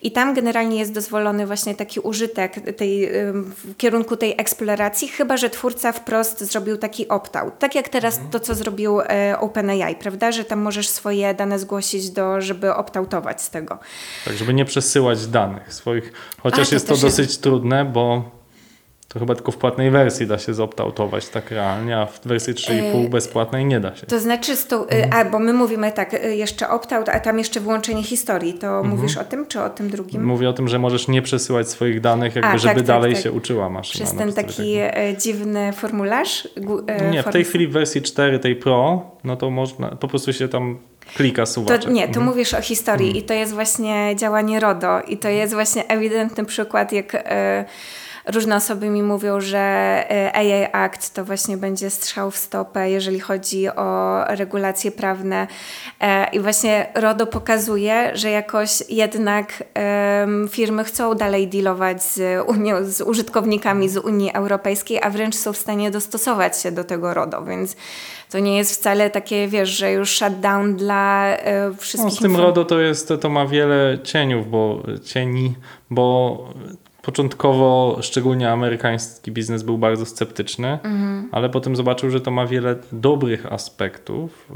[0.03, 5.51] I tam generalnie jest dozwolony właśnie taki użytek tej, w kierunku tej eksploracji, chyba że
[5.51, 7.59] twórca wprost zrobił taki opt-out.
[7.59, 12.11] Tak jak teraz to, co zrobił e, OpenAI, prawda, że tam możesz swoje dane zgłosić
[12.11, 13.79] do, żeby opt-outować z tego.
[14.25, 16.13] Tak, żeby nie przesyłać danych swoich.
[16.43, 17.43] Chociaż A, to jest to dosyć jest...
[17.43, 18.41] trudne, bo
[19.13, 23.07] to chyba tylko w płatnej wersji da się zoptautować tak realnie, a w wersji 3,5
[23.07, 24.07] e, bezpłatnej nie da się.
[24.07, 25.11] To znaczy, z tą, mhm.
[25.13, 28.55] a bo my mówimy tak, e, jeszcze opt-out, a tam jeszcze włączenie historii.
[28.55, 28.89] To mhm.
[28.89, 30.25] mówisz o tym, czy o tym drugim?
[30.25, 33.23] Mówię o tym, że możesz nie przesyłać swoich danych, jakby, a, żeby tak, dalej tak,
[33.23, 34.05] się uczyła maszyna.
[34.05, 35.23] Przez ten taki tak.
[35.23, 36.49] dziwny formularz?
[37.11, 40.49] Nie, w tej chwili w wersji 4 tej Pro, no to można, po prostu się
[40.49, 40.79] tam
[41.15, 41.83] klika suwaczek.
[41.83, 42.27] To, nie, tu mhm.
[42.27, 43.25] mówisz o historii mhm.
[43.25, 47.15] i to jest właśnie działanie RODO i to jest właśnie ewidentny przykład, jak...
[47.15, 47.21] Y
[48.27, 53.21] różne osoby mi mówią, że e, AI Act to właśnie będzie strzał w stopę, jeżeli
[53.21, 55.47] chodzi o regulacje prawne.
[56.01, 59.65] E, I właśnie RODO pokazuje, że jakoś jednak
[60.51, 65.57] firmy chcą dalej dealować z, Unią, z użytkownikami z Unii Europejskiej, a wręcz są w
[65.57, 67.77] stanie dostosować się do tego RODO, więc
[68.31, 72.13] to nie jest wcale takie, wiesz, że już shutdown dla e, wszystkich.
[72.13, 75.55] No, z tym RODO to jest, to ma wiele cieniów, bo cieni,
[75.91, 76.39] bo
[77.03, 81.29] Początkowo szczególnie amerykański biznes był bardzo sceptyczny, mhm.
[81.33, 84.49] ale potem zobaczył, że to ma wiele dobrych aspektów.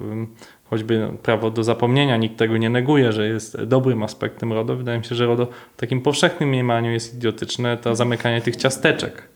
[0.71, 4.77] Choćby prawo do zapomnienia, nikt tego nie neguje, że jest dobrym aspektem RODO.
[4.77, 9.29] Wydaje mi się, że RODO w takim powszechnym mniemaniu jest idiotyczne, to zamykanie tych ciasteczek.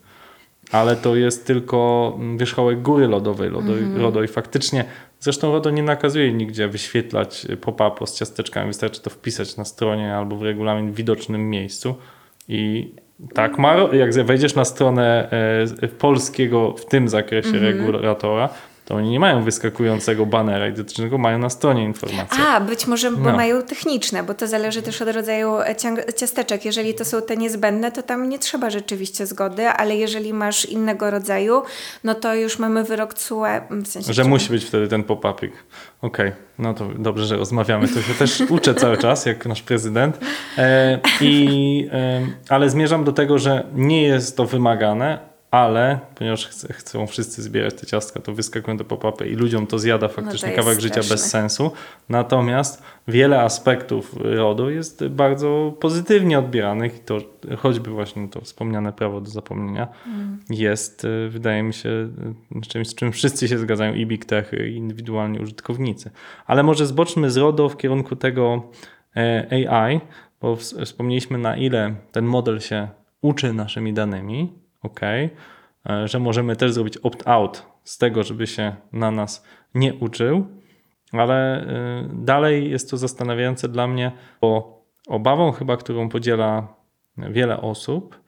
[0.73, 3.51] ale to jest tylko wierzchołek góry lodowej.
[3.51, 4.01] Lodo, Mhm.
[4.01, 4.85] RODO i faktycznie,
[5.21, 10.37] zresztą RODO nie nakazuje nigdzie wyświetlać pop-upu z ciasteczkami, wystarczy to wpisać na stronie albo
[10.37, 11.94] w regulamin w widocznym miejscu
[12.49, 12.95] i
[13.35, 15.29] tak, ma, jak wejdziesz na stronę
[15.83, 17.65] e, polskiego w tym zakresie Mhm.
[17.65, 18.49] regulatora,
[18.88, 22.44] to oni nie mają wyskakującego banera identycznego, mają na stronie informację.
[22.48, 23.37] A, być może, bo No.
[23.37, 25.74] mają techniczne, bo to zależy też od rodzaju e,
[26.16, 26.64] ciasteczek.
[26.64, 31.11] Jeżeli to są te niezbędne, to tam nie trzeba rzeczywiście zgody, ale jeżeli masz innego
[31.11, 31.62] rodzaju,
[32.05, 33.44] no to już mamy wyrok CUE.
[33.70, 35.53] W sensie Że czy- musi być wtedy ten pop-upik.
[36.03, 37.88] Okej, no to dobrze, że rozmawiamy.
[37.88, 40.18] To się też uczę cały czas, jak nasz prezydent.
[40.59, 46.73] E, i, e, ale zmierzam do tego, że nie jest to wymagane, ale ponieważ chce,
[46.73, 50.57] chcą wszyscy zbierać te ciastka, to wyskakują te pop-upy i ludziom to zjada faktycznie jest
[50.57, 51.71] kawałek życia bez sensu.
[52.09, 57.19] Natomiast wiele aspektów RODO jest bardzo pozytywnie odbieranych i to
[57.59, 59.89] choćby właśnie to wspomniane prawo do zapomnienia
[60.51, 61.89] jest, y, wydaje mi się,
[62.57, 66.11] y, czymś, z czym wszyscy się zgadzają i big tech, i indywidualni użytkownicy.
[66.47, 68.63] Ale może zboczmy z RODO w kierunku tego
[69.17, 70.01] e, AI,
[70.41, 72.89] bo ws- wspomnieliśmy na ile ten model się
[73.23, 75.01] uczy naszymi danymi, ok,
[76.05, 80.47] że możemy też zrobić opt-out z tego, żeby się na nas nie uczył,
[81.12, 86.75] ale y, dalej jest to zastanawiające dla mnie, bo obawą chyba, którą podziela
[87.17, 88.21] wiele osób,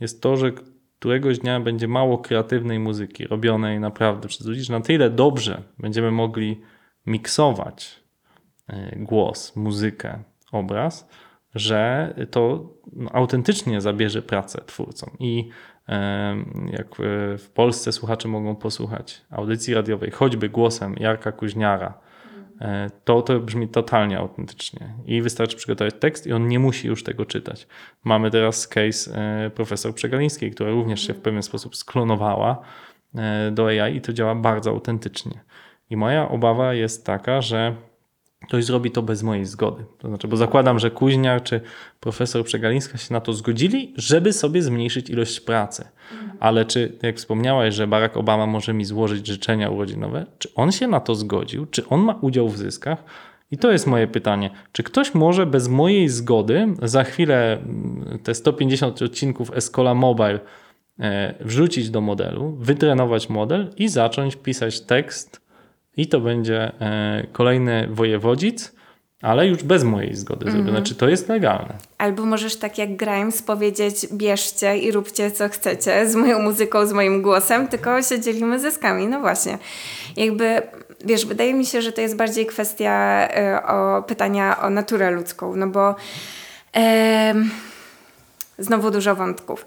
[0.00, 0.52] jest to, że
[0.98, 6.10] któregoś dnia będzie mało kreatywnej muzyki robionej naprawdę przez ludzi, że na tyle dobrze będziemy
[6.10, 6.60] mogli
[7.06, 8.00] miksować
[8.70, 11.08] y, głos, muzykę, obraz,
[11.54, 15.10] że to no, autentycznie zabierze pracę twórcom.
[15.18, 15.48] I
[16.72, 21.98] jak e, w Polsce słuchacze mogą posłuchać audycji radiowej, choćby głosem Jarka Kuźniara,
[22.60, 24.94] e, to to brzmi totalnie autentycznie.
[25.06, 27.66] I wystarczy przygotować tekst i on nie musi już tego czytać.
[28.04, 32.60] Mamy teraz case e, profesor Przegalińskiej, która również się w pewien sposób sklonowała
[33.52, 35.40] do AI i to działa bardzo autentycznie.
[35.90, 37.76] I moja obawa jest taka, że
[38.44, 39.84] ktoś zrobi to bez mojej zgody.
[39.98, 41.60] To znaczy, bo zakładam, że Kuźniar czy
[42.00, 45.88] profesor Przegalińska się na to zgodzili, żeby sobie zmniejszyć ilość pracy.
[46.40, 50.86] Ale czy, jak wspomniałaś, że Barack Obama może mi złożyć życzenia urodzinowe, czy on się
[50.86, 51.66] na to zgodził?
[51.66, 53.04] Czy on ma udział w zyskach?
[53.50, 54.50] I to jest moje pytanie.
[54.72, 60.40] Czy ktoś może bez mojej zgody za chwilę mm, te 150 odcinków Escola Mobile
[61.00, 65.45] e, wrzucić do modelu, wytrenować model i zacząć pisać tekst
[65.96, 68.76] i to będzie e, kolejny wojewodzic,
[69.22, 70.82] ale już bez mojej zgody zrobione.
[70.82, 71.74] Czy to jest legalne?
[71.98, 76.92] Albo możesz tak jak Grimes powiedzieć, bierzcie i róbcie co chcecie z moją muzyką, z
[76.92, 79.06] moim głosem, tylko się dzielimy zyskami.
[79.06, 79.58] No właśnie.
[80.16, 80.62] Jakby,
[81.04, 83.28] wiesz, wydaje mi się, że to jest bardziej kwestia
[83.58, 85.94] y, o pytania o naturę ludzką, no bo
[86.72, 87.50] em,
[88.58, 89.64] znowu dużo wątków.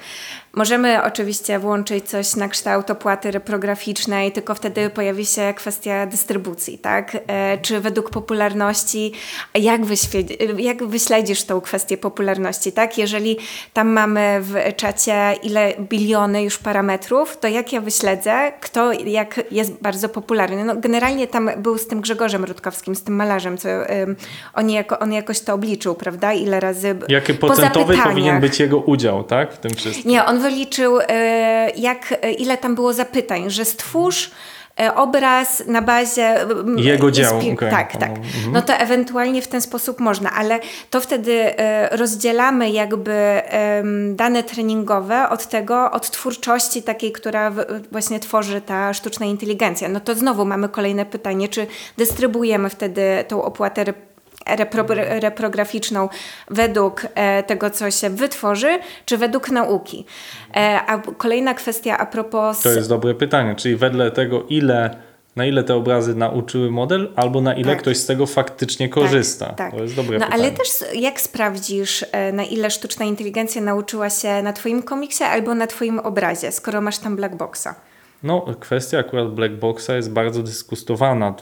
[0.59, 7.17] Możemy oczywiście włączyć coś na kształt opłaty reprograficznej, tylko wtedy pojawi się kwestia dystrybucji, tak?
[7.27, 9.11] E, czy według popularności,
[9.55, 12.97] jak, wyświe- jak wyśledzisz tą kwestię popularności, tak?
[12.97, 13.37] Jeżeli
[13.73, 19.71] tam mamy w czacie ile biliony już parametrów, to jak ja wyśledzę, kto jak jest
[19.81, 20.65] bardzo popularny?
[20.65, 23.69] No, generalnie tam był z tym Grzegorzem Rutkowskim, z tym malarzem, co
[24.53, 26.33] on, jako, on jakoś to obliczył, prawda?
[26.33, 26.95] Ile razy...
[27.07, 30.11] Jaki procentowy powinien być jego udział tak, w tym wszystkim?
[30.11, 34.31] Nie, on wyliczył, e, jak, e, ile tam było zapytań, że stwórz
[34.79, 36.35] e, obraz na bazie
[36.77, 37.57] Jego dzieł, okej.
[37.57, 38.09] Tak, tak.
[38.09, 38.51] Mhm.
[38.51, 40.59] No to ewentualnie w ten sposób można, ale
[40.89, 41.53] to wtedy
[41.91, 43.41] rozdzielamy jakby
[44.15, 47.51] dane treningowe od tego, od twórczości takiej, która
[47.91, 49.89] właśnie tworzy ta sztuczna inteligencja.
[49.89, 53.85] No to znowu mamy kolejne pytanie, czy dystrybuujemy wtedy tą opłatę
[54.55, 54.85] repro,
[55.21, 56.09] reprograficzną
[56.49, 60.05] według e, tego, co się wytworzy, czy według nauki.
[60.55, 62.61] E, a kolejna kwestia a propos...
[62.61, 63.55] To jest dobre pytanie.
[63.55, 64.95] Czyli wedle tego, ile,
[65.35, 67.81] na ile te obrazy nauczyły model, albo na ile Tak.
[67.81, 69.53] ktoś z tego faktycznie korzysta.
[69.53, 70.43] Tak, To jest dobre no, pytanie.
[70.43, 75.55] ale też jak sprawdzisz, e, na ile sztuczna inteligencja nauczyła się na Twoim komiksie albo
[75.55, 77.67] na Twoim obrazie, skoro masz tam black boxa?
[78.23, 81.35] No, kwestia akurat black boxa jest bardzo dyskutowana,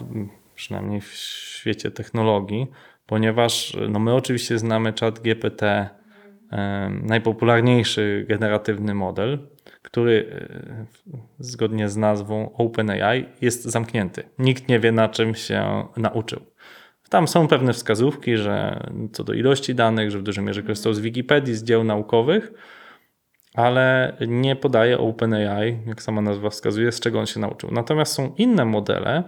[0.56, 2.68] przynajmniej w świecie technologii,
[3.08, 5.90] ponieważ no my oczywiście znamy chat GPT,
[7.02, 9.40] najpopularniejszy generatywny model,
[9.82, 10.86] który e,
[11.40, 14.24] zgodnie z nazwą OpenAI jest zamknięty.
[14.40, 16.42] Nikt nie wie, na czym się nauczył.
[17.10, 21.00] Tam są pewne wskazówki, że co do ilości danych, że w dużej mierze korzystał z
[21.00, 22.52] Wikipedii, z dzieł naukowych,
[23.54, 27.72] ale nie podaje OpenAI, jak sama nazwa wskazuje, z czego on się nauczył.
[27.72, 29.24] Natomiast są inne modele,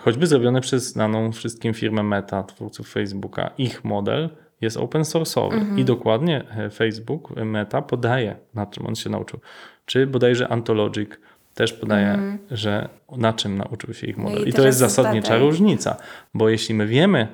[0.00, 3.50] choćby zrobione przez znaną wszystkim firmę Meta, twórców Facebooka.
[3.58, 4.28] Ich model
[4.60, 9.40] jest open source'owy i dokładnie e, Facebook, e, Meta podaje, na czym on się nauczył.
[9.86, 11.10] Czy bodajże Antologic
[11.54, 14.44] też podaje, że na czym nauczył się ich model.
[14.46, 15.96] i I, to jest zasadnicza różnica,
[16.34, 17.28] bo jeśli my wiemy,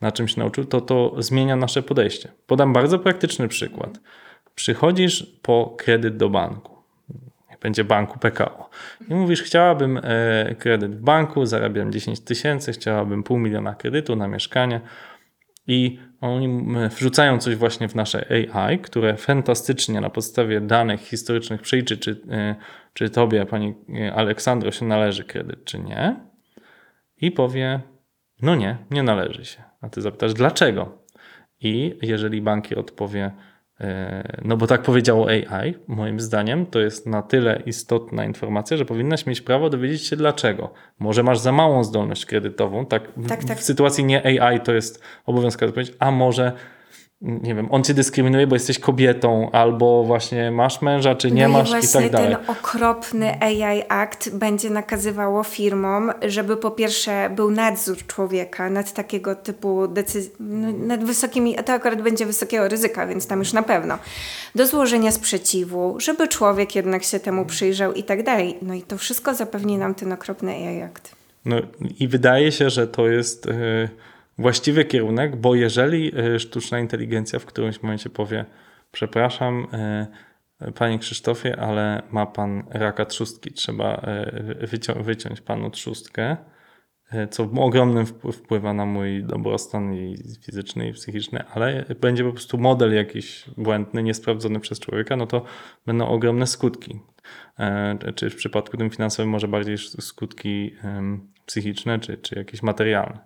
[0.00, 2.28] na czym się nauczył, to to zmienia nasze podejście.
[2.46, 4.00] Podam bardzo praktyczny przykład.
[4.54, 6.75] Przychodzisz po kredyt do banku.
[7.62, 8.70] Będzie banku PKO.
[9.08, 14.28] I mówisz, chciałabym e, kredyt w banku, zarabiam 10 tysięcy, chciałabym pół miliona kredytu na
[14.28, 14.80] mieszkanie.
[15.66, 21.98] I oni wrzucają coś właśnie w nasze AI, które fantastycznie na podstawie danych historycznych przejrzy,
[21.98, 22.54] czy, e,
[22.92, 26.16] czy tobie, pani e, Aleksandro, się należy kredyt, czy nie.
[27.20, 27.80] I powie,
[28.42, 29.62] no nie, nie należy się.
[29.80, 30.98] A ty zapytasz, dlaczego?
[31.60, 33.30] I jeżeli bankier odpowie,
[34.44, 39.26] no bo tak powiedziało AI, moim zdaniem to jest na tyle istotna informacja, że powinnaś
[39.26, 40.72] mieć prawo dowiedzieć się dlaczego.
[40.98, 43.58] Może masz za małą zdolność kredytową, tak, w- Tak, tak.
[43.58, 46.52] w sytuacji nie AI to jest obowiązkowa odpowiedź, a może
[47.20, 51.58] nie wiem, on cię dyskryminuje, bo jesteś kobietą, albo właśnie masz męża, czy nie no
[51.58, 52.36] masz i i tak dalej.
[52.36, 59.34] ten okropny AI Act będzie nakazywało firmom, żeby po pierwsze był nadzór człowieka nad takiego
[59.34, 60.32] typu decyzji,
[60.78, 63.98] nad wysokimi, a to akurat będzie wysokiego ryzyka, więc tam już na pewno,
[64.54, 68.56] do złożenia sprzeciwu, żeby człowiek jednak się temu przyjrzał i tak dalej.
[68.62, 71.16] No i to wszystko zapewni nam ten okropny AI Act.
[71.44, 71.56] No
[71.98, 73.88] i wydaje się, że to jest e,
[74.38, 78.44] właściwy kierunek, bo jeżeli e, sztuczna inteligencja w którymś momencie powie,
[78.92, 80.06] przepraszam, e,
[80.72, 86.36] panie Krzysztofie, ale ma pan raka trzustki, trzeba e, wycią- wyciąć panu trzustkę,
[87.30, 92.58] co ogromnym wpł- wpływa na mój dobrostan i fizyczny i psychiczny, ale będzie po prostu
[92.58, 95.44] model jakiś błędny, niesprawdzony przez człowieka, no to
[95.86, 97.00] będą ogromne skutki.
[98.14, 100.76] Czy w przypadku tym finansowym może bardziej skutki
[101.46, 103.25] psychiczne, czy, czy jakieś materialne.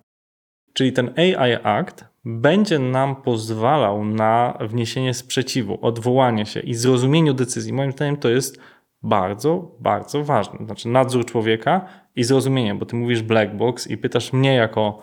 [0.73, 7.73] Czyli ten AI Act będzie nam pozwalał na wniesienie sprzeciwu, odwołanie się i zrozumieniu decyzji.
[7.73, 8.59] Moim zdaniem to jest
[9.03, 10.65] bardzo, bardzo ważne.
[10.65, 15.01] Znaczy nadzór człowieka i zrozumienie, bo ty mówisz black box i pytasz mnie jako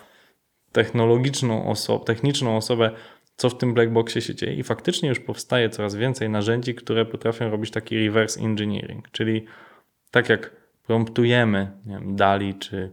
[0.72, 2.90] technologiczną osobę, techniczną osobę,
[3.37, 7.04] co w tym black boxie się dzieje i faktycznie już powstaje coraz więcej narzędzi, które
[7.04, 9.44] potrafią robić taki reverse engineering, czyli
[10.11, 12.92] tak jak promptujemy nie wiem, DALI czy,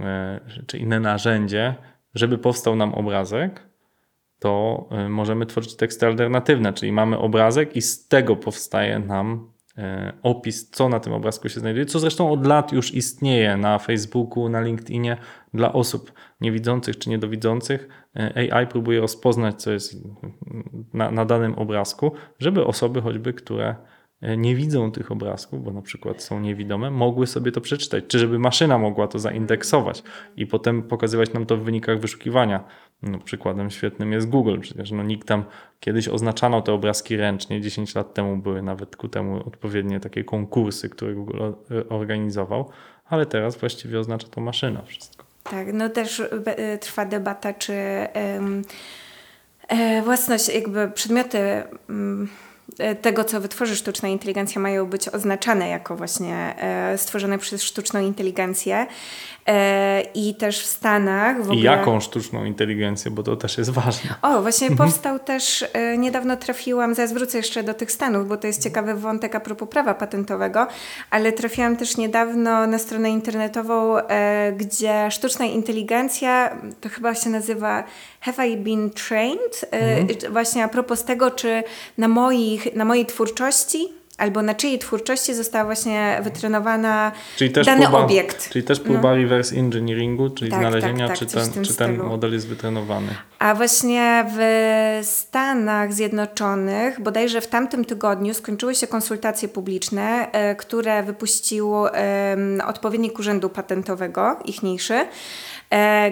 [0.00, 1.74] e, czy inne narzędzie,
[2.14, 3.72] żeby powstał nam obrazek,
[4.38, 10.12] to e, możemy tworzyć teksty alternatywne, czyli mamy obrazek i z tego powstaje nam e,
[10.22, 14.48] opis, co na tym obrazku się znajduje, co zresztą od lat już istnieje na Facebooku,
[14.48, 15.16] na LinkedInie
[15.54, 17.88] dla osób niewidzących czy niedowidzących.
[18.16, 19.96] E, AI próbuje rozpoznać, co jest
[20.94, 23.76] na, na danym obrazku, żeby osoby choćby, które
[24.36, 28.38] nie widzą tych obrazków, bo na przykład są niewidome, mogły sobie to przeczytać, czy żeby
[28.38, 30.02] maszyna mogła to zaindeksować
[30.36, 32.64] i potem pokazywać nam to w wynikach wyszukiwania.
[33.02, 35.44] No, przykładem świetnym jest Google, przecież no, nikt tam
[35.80, 40.88] kiedyś oznaczano te obrazki ręcznie, 10 lat temu były nawet ku temu odpowiednie takie konkursy,
[40.88, 41.54] które Google o-
[41.96, 42.70] organizował,
[43.06, 45.24] ale teraz właściwie oznacza to maszyna wszystko.
[45.42, 47.72] Tak, no też be- trwa debata, czy
[49.68, 51.64] e, własność, jakby przedmioty e,
[53.02, 58.86] tego, co wytworzy sztuczna inteligencja, mają być oznaczane jako właśnie e, stworzone przez sztuczną inteligencję.
[59.46, 61.56] E, I też w Stanach w ogóle...
[61.56, 64.14] I jaką sztuczną inteligencję, bo to też jest ważne.
[64.22, 68.46] O, właśnie powstał też, e, niedawno trafiłam, zaraz wrócę jeszcze do tych Stanów, bo to
[68.46, 70.66] jest ciekawy wątek a propos prawa patentowego,
[71.10, 77.84] ale trafiłam też niedawno na stronę internetową, e, gdzie sztuczna inteligencja, to chyba się nazywa
[78.20, 79.64] Have I Been Trained?
[79.70, 81.62] E, Właśnie a propos tego, czy
[81.98, 87.82] na, moich, na mojej twórczości albo na czyjej twórczości została właśnie wytrenowana Czyli też dany
[87.82, 88.50] próba, obiekt.
[88.50, 92.32] Czyli też próba reverse engineeringu, czyli Tak, znalezienia, tak, tak, czy, ten, czy ten model
[92.32, 93.14] jest wytrenowany.
[93.38, 101.02] A właśnie w Stanach Zjednoczonych, bodajże w tamtym tygodniu, skończyły się konsultacje publiczne, e, które
[101.02, 105.06] wypuścił em, odpowiednik Urzędu Patentowego, ichniejszy,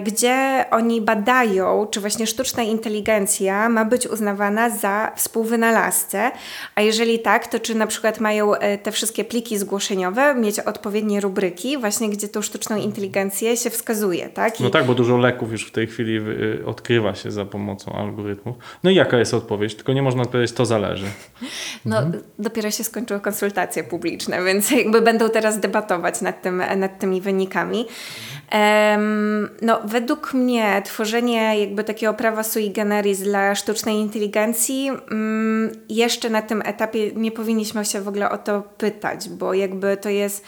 [0.05, 6.31] gdzie oni badają, czy właśnie sztuczna inteligencja ma być uznawana za współwynalazcę,
[6.75, 11.21] a jeżeli tak, to czy na przykład mają e, te wszystkie pliki zgłoszeniowe mieć odpowiednie
[11.21, 14.61] rubryki, właśnie gdzie tą sztuczną inteligencję się wskazuje, tak?
[14.61, 17.93] I No tak, bo dużo leków już w tej chwili y, odkrywa się za pomocą
[17.93, 18.57] algorytmów.
[18.85, 19.75] No i jaka jest odpowiedź?
[19.75, 21.07] Tylko nie można odpowiedzieć, to zależy.
[21.85, 21.97] No,
[22.39, 27.87] dopiero się skończyły konsultacje publiczne, więc jakby będą teraz debatować nad, tym, nad tymi wynikami.
[29.63, 36.43] No, według mnie tworzenie jakby takiego prawa sui generis dla sztucznej inteligencji mm, jeszcze na
[36.43, 40.45] tym etapie nie powinniśmy się w ogóle o to pytać, bo jakby to jest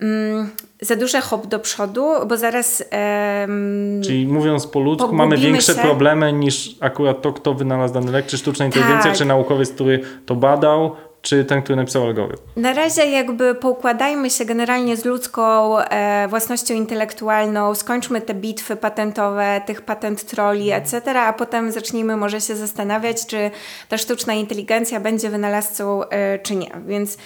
[0.00, 0.50] mm,
[0.80, 2.84] za duży hop do przodu, bo zaraz...
[2.90, 5.80] em, Czyli mówiąc po ludzku, mamy większe się.
[5.80, 9.18] problemy niż akurat to, kto wynalazł dany lek, czy sztuczna inteligencja, Tak.
[9.18, 12.42] czy naukowiec, który to badał, czy ten, który napisał algorytm.
[12.56, 19.60] Na razie jakby poukładajmy się generalnie z ludzką e, własnością intelektualną, skończmy te bitwy patentowe,
[19.66, 23.50] tych patent troli, etc., a potem zacznijmy może się zastanawiać, czy
[23.88, 26.70] ta sztuczna inteligencja będzie wynalazcą, e, czy nie.
[26.86, 27.18] Więc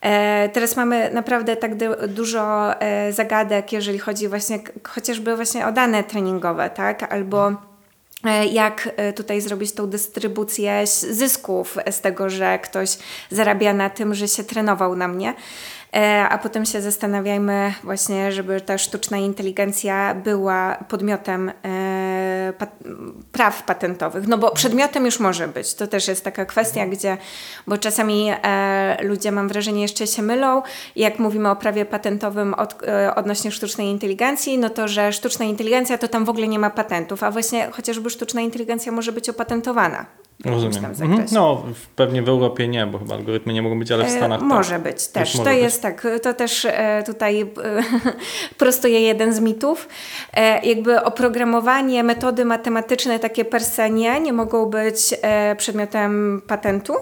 [0.00, 5.72] e, teraz mamy naprawdę tak du- dużo e, zagadek, jeżeli chodzi właśnie chociażby właśnie o
[5.72, 7.12] dane treningowe, tak?
[7.12, 7.73] Albo e,
[8.50, 12.98] jak e, tutaj zrobić tą dystrybucję zysków z tego, że ktoś
[13.30, 15.34] zarabia na tym, że się trenował na mnie.
[15.94, 21.52] E, A potem się zastanawiajmy właśnie, żeby ta sztuczna inteligencja była podmiotem e,
[22.58, 22.84] pat-
[23.32, 24.28] praw patentowych.
[24.28, 25.74] No bo przedmiotem już może być.
[25.74, 27.16] To też jest taka kwestia, gdzie,
[27.66, 30.62] bo czasami e, ludzie, mam wrażenie, jeszcze się mylą.
[30.96, 35.98] Jak mówimy o prawie patentowym od, e, odnośnie sztucznej inteligencji, no to, że sztuczna inteligencja
[35.98, 40.06] to tam w ogóle nie ma patentów, a właśnie chociażby sztuczna inteligencja może być opatentowana.
[40.44, 40.84] Rozumiem.
[40.84, 41.26] Mhm.
[41.32, 41.62] No,
[41.96, 44.48] pewnie w Europie nie, bo chyba algorytmy nie mogą być, ale w E, Stanach tak.
[44.48, 45.34] Może być też.
[45.34, 45.62] może to być.
[45.62, 47.46] jest tak, to też e, tutaj e,
[48.58, 49.88] prostuje jeden z mitów.
[50.34, 56.94] E, jakby oprogramowanie, metody matematyczne takie per se nie, nie mogą być e, przedmiotem patentu,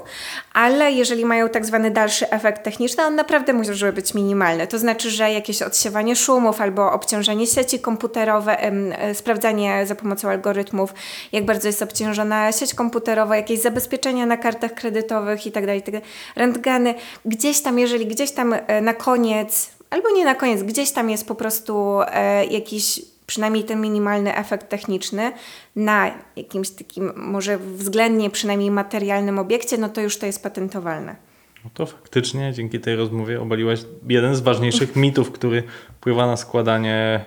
[0.52, 4.66] ale jeżeli mają tak zwany dalszy efekt techniczny, on naprawdę może być minimalny.
[4.66, 10.94] To znaczy, że jakieś odsiewanie szumów albo obciążenie sieci komputerowe, e, sprawdzanie za pomocą algorytmów,
[11.32, 16.00] jak bardzo jest obciążona sieć komputerowa, jakieś zabezpieczenia na kartach kredytowych itd., itd.
[16.36, 16.94] Rentgeny,
[17.24, 21.28] gdzieś tam, jeżeli gdzieś tam e, na koniec, albo nie na koniec, gdzieś tam jest
[21.28, 25.32] po prostu e, jakiś przynajmniej ten minimalny efekt techniczny
[25.76, 31.16] na jakimś takim może względnie przynajmniej materialnym obiekcie, no to już to jest patentowalne.
[31.64, 35.62] No to faktycznie dzięki tej rozmowie obaliłaś jeden z ważniejszych mitów, który
[35.96, 37.24] wpływa na składanie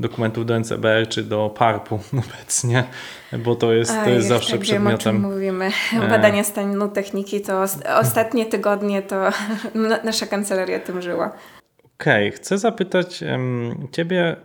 [0.00, 2.84] dokumentów do NCBR czy do PARP-u obecnie,
[3.38, 5.32] bo to jest, to jest zawsze tak wiem, o czym przedmiotem.
[5.34, 5.70] mówimy.
[6.02, 6.08] E.
[6.08, 9.16] Badania stanu techniki to os- ostatnie tygodnie to
[9.88, 11.30] na- nasza kancelaria tym żyła.
[12.00, 14.36] Okej, chcę zapytać em, Ciebie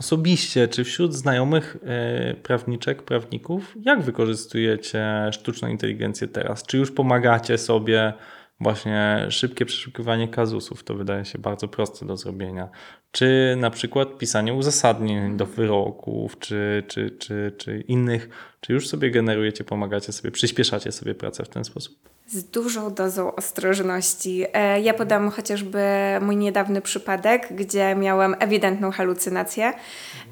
[0.00, 6.62] osobiście, czy wśród znajomych e, prawniczek, prawników, jak wykorzystujecie sztuczną inteligencję teraz?
[6.62, 8.12] Czy już pomagacie sobie
[8.60, 10.84] właśnie szybkie przeszukiwanie kazusów?
[10.84, 12.68] To wydaje się bardzo proste do zrobienia.
[13.12, 18.28] Czy na przykład pisanie uzasadnień do wyroków, czy, czy, czy, czy innych,
[18.60, 21.98] czy już sobie generujecie, pomagacie sobie, przyspieszacie sobie pracę w ten sposób?
[22.26, 24.44] Z dużą dozą ostrożności.
[24.52, 25.82] E, Ja podam chociażby
[26.20, 29.72] mój niedawny przypadek, gdzie miałam ewidentną halucynację,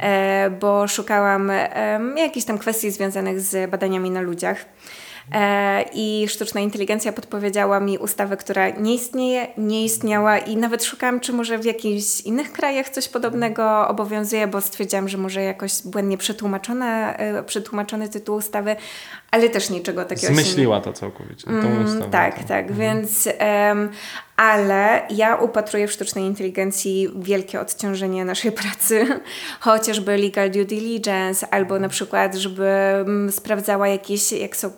[0.00, 1.52] e, bo szukałam
[2.16, 4.64] jakichś tam kwestii związanych z badaniami na ludziach.
[5.34, 11.20] E, I sztuczna inteligencja podpowiedziała mi ustawę, która nie istnieje, nie istniała i nawet szukałam,
[11.20, 16.18] czy może w jakichś innych krajach coś podobnego obowiązuje, bo stwierdziłam, że może jakoś błędnie
[16.18, 18.76] przetłumaczona, e, przetłumaczony tytuł ustawy,
[19.30, 21.44] ale też niczego takiego się nie Zmyśliła to całkowicie.
[21.46, 22.10] Tą Mm, ustawę.
[22.10, 23.90] tak, tak, więc em,
[24.36, 29.06] ale ja upatruję w sztucznej inteligencji wielkie odciążenie naszej pracy,
[29.60, 32.70] chociażby legal due diligence, albo na przykład, żeby
[33.30, 34.70] sprawdzała jakieś, jak są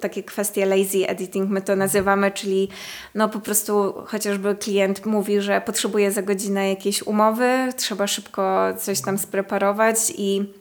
[0.00, 2.68] takie kwestie lazy editing, my to nazywamy, czyli
[3.14, 9.00] no po prostu chociażby klient mówi, że potrzebuje za godzinę jakiejś umowy, trzeba szybko coś
[9.00, 10.52] tam spreparować i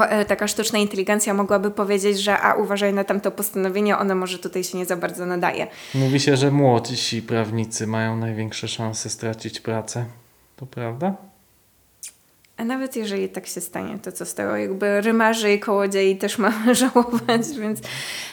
[0.00, 4.64] e, taka sztuczna inteligencja mogłaby powiedzieć, że a uważaj na tamto postanowienie, ono może tutaj
[4.64, 5.66] się nie za bardzo nadaje.
[5.94, 10.04] Mówi się, że młodsi prawnicy mają największe szanse stracić pracę.
[10.56, 11.14] To prawda?
[12.56, 14.56] A nawet jeżeli tak się stanie, to co tego?
[14.56, 17.80] Jakby rymarzy i kołodziei też mamy żałować, więc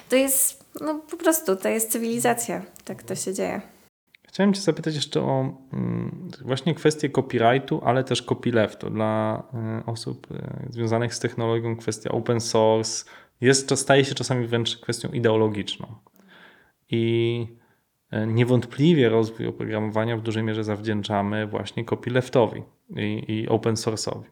[0.09, 2.61] to jest, no po prostu, to jest cywilizacja.
[2.85, 3.61] Tak to się dzieje.
[4.27, 9.43] Chciałem Cię zapytać jeszcze o mm, właśnie kwestię copyrightu, ale też copyleftu dla
[9.81, 11.75] y, osób y, związanych z technologią.
[11.75, 13.05] Kwestia open source
[13.41, 15.95] jest, staje się czasami wręcz kwestią ideologiczną.
[16.89, 17.47] I
[18.27, 22.61] niewątpliwie rozwój oprogramowania w dużej mierze zawdzięczamy właśnie copyleftowi
[22.95, 24.23] i, i open source'owi.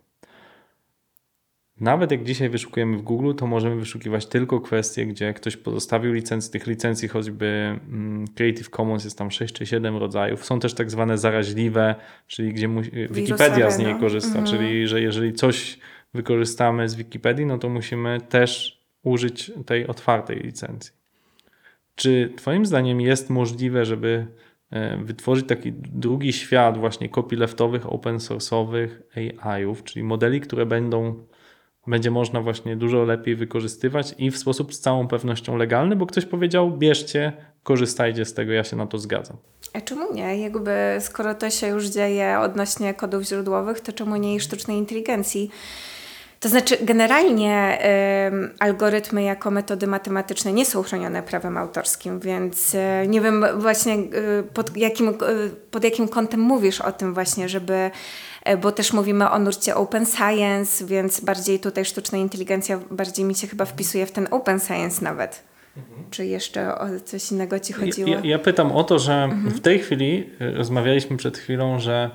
[1.79, 6.51] Nawet jak dzisiaj wyszukujemy w Google, to możemy wyszukiwać tylko kwestie, gdzie ktoś pozostawił licencję.
[6.51, 10.45] Tych licencji choćby mm, Creative Commons jest tam 6 czy 7 rodzajów.
[10.45, 11.95] Są też tak zwane zaraźliwe,
[12.27, 13.99] czyli gdzie mu- Wikipedia z niej no.
[13.99, 14.45] korzysta, Mhm.
[14.47, 15.79] czyli że jeżeli coś
[16.13, 21.00] wykorzystamy z Wikipedii, no to musimy też użyć tej otwartej licencji.
[22.01, 24.27] Czy Twoim zdaniem jest możliwe, żeby
[24.71, 28.87] e, wytworzyć taki drugi świat właśnie copyleftowych, open source'owych
[29.41, 31.25] AI-ów, czyli modeli, które będą
[31.87, 36.25] będzie można właśnie dużo lepiej wykorzystywać i w sposób z całą pewnością legalny, bo ktoś
[36.25, 37.33] powiedział, bierzcie,
[37.63, 39.37] korzystajcie z tego, ja się na to zgadzam.
[39.73, 40.41] A czemu nie?
[40.41, 45.51] Jakby skoro to się już dzieje odnośnie kodów źródłowych, to czemu nie i sztucznej inteligencji?
[46.41, 52.77] To znaczy, generalnie y, algorytmy jako metody matematyczne nie są chronione prawem autorskim, więc y,
[53.07, 55.13] nie wiem właśnie y, pod, jakim, y,
[55.71, 57.91] pod jakim kątem mówisz o tym właśnie, żeby,
[58.61, 63.47] bo też mówimy o nurcie open science, więc bardziej tutaj sztuczna inteligencja bardziej mi się
[63.47, 65.43] chyba wpisuje w ten open science nawet.
[66.11, 68.09] Czy jeszcze o coś innego ci chodziło?
[68.09, 72.11] Ja, ja pytam o to, że w tej chwili rozmawialiśmy przed chwilą, że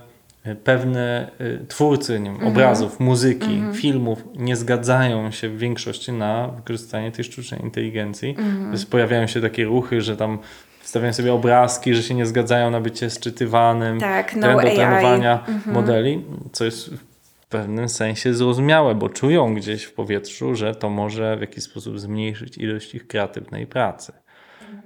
[0.54, 7.12] pewne y, twórcy nie wiem, obrazów, muzyki, filmów nie zgadzają się w większości na wykorzystanie
[7.12, 8.36] tej sztucznej inteligencji.
[8.70, 10.38] Więc pojawiają się takie ruchy, że tam
[10.80, 15.44] wstawiają sobie obrazki, że się nie zgadzają na bycie szczytywanym, Tak, no trend do trenowania
[15.66, 16.94] modeli, co jest
[17.40, 22.00] w pewnym sensie zrozumiałe, bo czują gdzieś w powietrzu, że to może w jakiś sposób
[22.00, 24.12] zmniejszyć ilość ich kreatywnej pracy.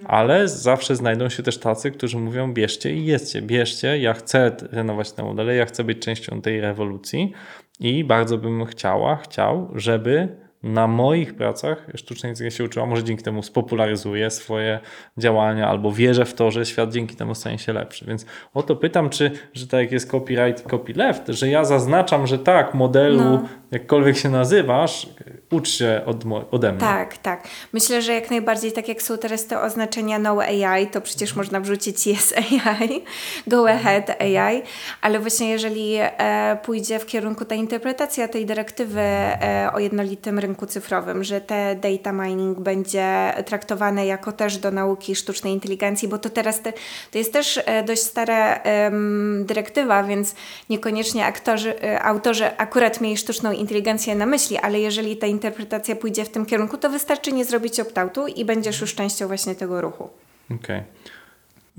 [0.04, 5.12] Ale zawsze znajdą się też tacy, którzy mówią: bierzcie i jedzcie, bierzcie, ja chcę trenować
[5.12, 7.32] te modele, ja chcę być częścią tej rewolucji
[7.80, 10.28] i bardzo bym chciała, chciał, żeby
[10.62, 14.80] na moich pracach sztuczna inteligencja się uczyła, może dzięki temu spopularyzuje swoje
[15.18, 18.04] działania, albo wierzę w to, że świat dzięki temu stanie się lepszy.
[18.04, 22.38] Więc o to pytam, czy, że tak jak jest copyright, copyleft, że ja zaznaczam, że
[22.38, 23.48] tak, modelu, No.
[23.70, 25.06] jakkolwiek się nazywasz,
[25.50, 26.80] ucz się od, ode mnie.
[26.80, 27.48] Tak, tak.
[27.72, 31.60] Myślę, że jak najbardziej, tak jak są teraz te oznaczenia no AI, to przecież można
[31.60, 33.04] wrzucić yes AI,
[33.46, 34.62] go ahead AI,
[35.00, 40.66] ale właśnie jeżeli e, pójdzie w kierunku ta interpretacja tej dyrektywy e, o jednolitym rynku
[40.66, 46.30] cyfrowym, że te data mining będzie traktowane jako też do nauki sztucznej inteligencji, bo to
[46.30, 46.72] teraz te,
[47.10, 50.34] to jest też e, dość stara em, dyrektywa, więc
[50.68, 56.24] niekoniecznie aktorzy, e, autorzy akurat mieli sztuczną inteligencję na myśli, ale jeżeli ta interpretacja pójdzie
[56.24, 60.10] w tym kierunku, to wystarczy nie zrobić opt-outu i będziesz już częścią właśnie tego ruchu.
[60.54, 60.82] Okej.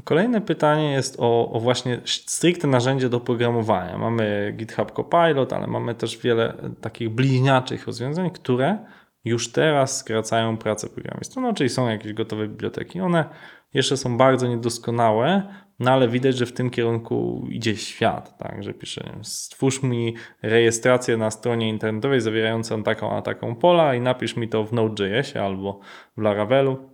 [0.03, 3.97] Kolejne pytanie jest o, o właśnie stricte narzędzie do programowania.
[3.97, 8.77] Mamy GitHub Copilot, ale mamy też wiele takich bliźniaczych rozwiązań, które
[9.25, 11.43] już teraz skracają pracę programistom.
[11.43, 13.01] No, czyli są jakieś gotowe biblioteki.
[13.01, 13.25] One
[13.73, 15.43] jeszcze są bardzo niedoskonałe,
[15.81, 21.17] no ale widać, że w tym kierunku idzie świat, tak, że pisze, stwórz mi rejestrację
[21.17, 25.79] na stronie internetowej zawierającą taką a taką pola i napisz mi to w Node.jsie albo
[26.17, 26.89] w Laravelu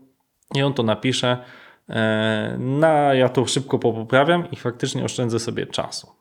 [0.55, 1.37] i on to napisze.
[1.89, 6.16] E, No, ja to szybko poprawiam i faktycznie oszczędzę sobie czasu.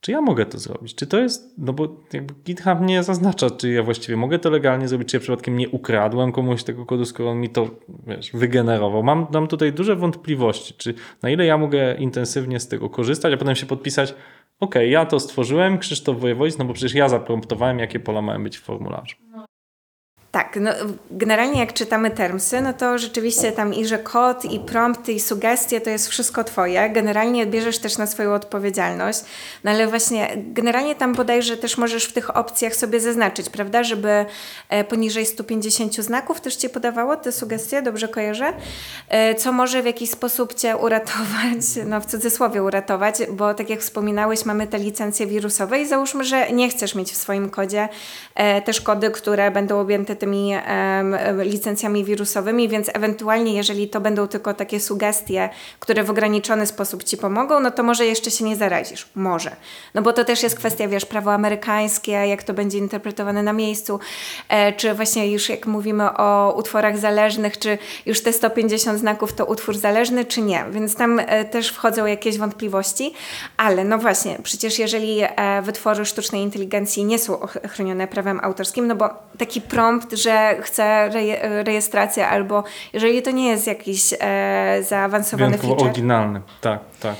[0.00, 0.94] Czy ja mogę to zrobić?
[0.94, 1.88] Czy to jest, no bo
[2.44, 6.32] GitHub nie zaznacza, czy ja właściwie mogę to legalnie zrobić, czy ja przypadkiem nie ukradłem
[6.32, 7.70] komuś tego kodu, skoro on mi to
[8.06, 9.02] wiesz, wygenerował.
[9.02, 13.36] Mam, mam tutaj duże wątpliwości, czy na ile ja mogę intensywnie z tego korzystać, a
[13.36, 14.14] potem się podpisać,
[14.60, 18.58] ok, ja to stworzyłem, Krzysztof Wojewodzic, no bo przecież ja zapromptowałem, jakie pola mają być
[18.58, 19.16] w formularzu.
[20.30, 20.70] Tak, no,
[21.10, 25.80] generalnie jak czytamy termsy, no to rzeczywiście tam i że kod, i prompty, i sugestie
[25.80, 26.90] to jest wszystko twoje.
[26.90, 29.20] Generalnie bierzesz też na swoją odpowiedzialność,
[29.64, 34.26] no ale właśnie generalnie tam bodajże też możesz w tych opcjach sobie zaznaczyć, prawda, żeby
[34.68, 38.52] e, poniżej 150 znaków też Ci podawało te sugestie, dobrze kojarzę?
[39.08, 43.80] E, co może w jakiś sposób Cię uratować, no w cudzysłowie uratować, bo tak jak
[43.80, 47.88] wspominałeś, mamy te licencje wirusowe i załóżmy, że nie chcesz mieć w swoim kodzie
[48.34, 50.52] e, też kody, które będą objęte tymi
[51.38, 55.48] licencjami wirusowymi, więc ewentualnie, jeżeli to będą tylko takie sugestie,
[55.80, 59.08] które w ograniczony sposób ci pomogą, no to może jeszcze się nie zarazisz.
[59.14, 59.56] Może.
[59.94, 64.00] No bo to też jest kwestia, wiesz, prawo amerykańskie, jak to będzie interpretowane na miejscu,
[64.48, 69.46] e, czy właśnie już jak mówimy o utworach zależnych, czy już te 150 znaków to
[69.46, 70.64] utwór zależny, czy nie.
[70.70, 73.14] Więc tam e, też wchodzą jakieś wątpliwości,
[73.56, 78.96] ale no właśnie, przecież jeżeli e, wytwory sztucznej inteligencji nie są chronione prawem autorskim, no
[78.96, 79.08] bo
[79.38, 85.72] taki prompt, że chce reje- rejestrację albo jeżeli to nie jest jakiś e, zaawansowany Wyjątkowo
[85.74, 86.40] feature, oryginalny.
[86.60, 87.14] Tak, tak.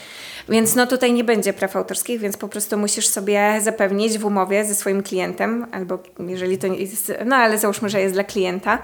[0.48, 4.64] Więc no tutaj nie będzie praw autorskich, więc po prostu musisz sobie zapewnić w umowie
[4.64, 8.78] ze swoim klientem, albo jeżeli to nie jest, no ale załóżmy, że jest dla klienta,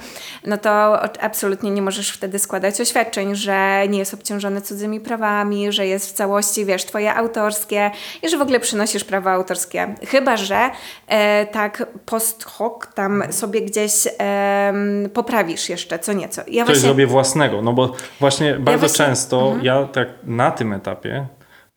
[0.47, 5.87] no to absolutnie nie możesz wtedy składać oświadczeń, że nie jest obciążony cudzymi prawami, że
[5.87, 7.91] jest w całości, wiesz, twoje autorskie
[8.23, 9.95] i że w ogóle przynosisz prawa autorskie.
[10.09, 10.71] Chyba, że
[11.07, 16.43] e, tak post hoc tam sobie gdzieś em, poprawisz jeszcze co nieco.
[16.49, 21.27] Ja Coś zrobię własnego, no bo właśnie bardzo właśnie- często ja tak na tym etapie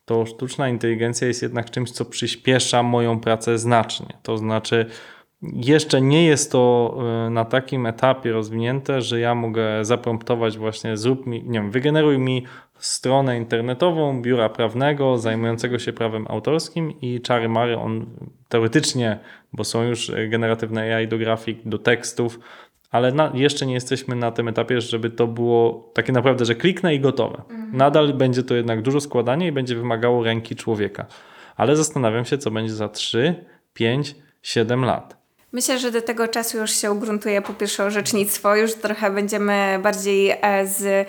[0.08, 4.06] to sztuczna inteligencja jest jednak czymś, co przyspiesza moją pracę znacznie.
[4.22, 4.86] To znaczy
[5.42, 6.94] jeszcze nie jest to
[7.26, 12.18] y, na takim etapie rozwinięte, że ja mogę zapromptować właśnie zrób mi, nie wiem, wygeneruj
[12.18, 12.46] mi
[12.78, 18.06] stronę internetową biura prawnego zajmującego się prawem autorskim i czary mary on
[18.48, 19.18] teoretycznie,
[19.52, 22.38] bo są już y, generatywne AI do grafik, do tekstów,
[22.90, 26.94] ale na, jeszcze nie jesteśmy na tym etapie, żeby to było takie naprawdę, że kliknę
[26.94, 27.42] i gotowe.
[27.72, 31.06] Nadal będzie to jednak dużo składania i będzie wymagało ręki człowieka.
[31.56, 35.16] Ale zastanawiam się, co będzie za 3, 5, 7 lat.
[35.52, 40.30] Myślę, że do tego czasu już się ugruntuje po pierwsze orzecznictwo, już trochę będziemy bardziej
[40.30, 41.08] e, z,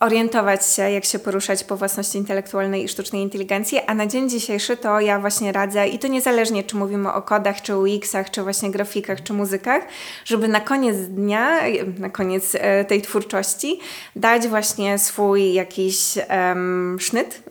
[0.00, 4.76] orientować się, jak się poruszać po własności intelektualnej i sztucznej inteligencji, a na dzień dzisiejszy
[4.76, 8.70] to ja właśnie radzę i to niezależnie, czy mówimy o kodach, czy UX-ach, czy właśnie
[8.70, 9.82] grafikach, czy muzykach,
[10.24, 11.60] żeby na koniec dnia,
[11.98, 13.80] na koniec e, tej twórczości
[14.16, 17.42] dać właśnie swój jakiś um, sznyt,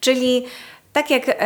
[0.00, 0.46] czyli
[0.92, 1.44] tak jak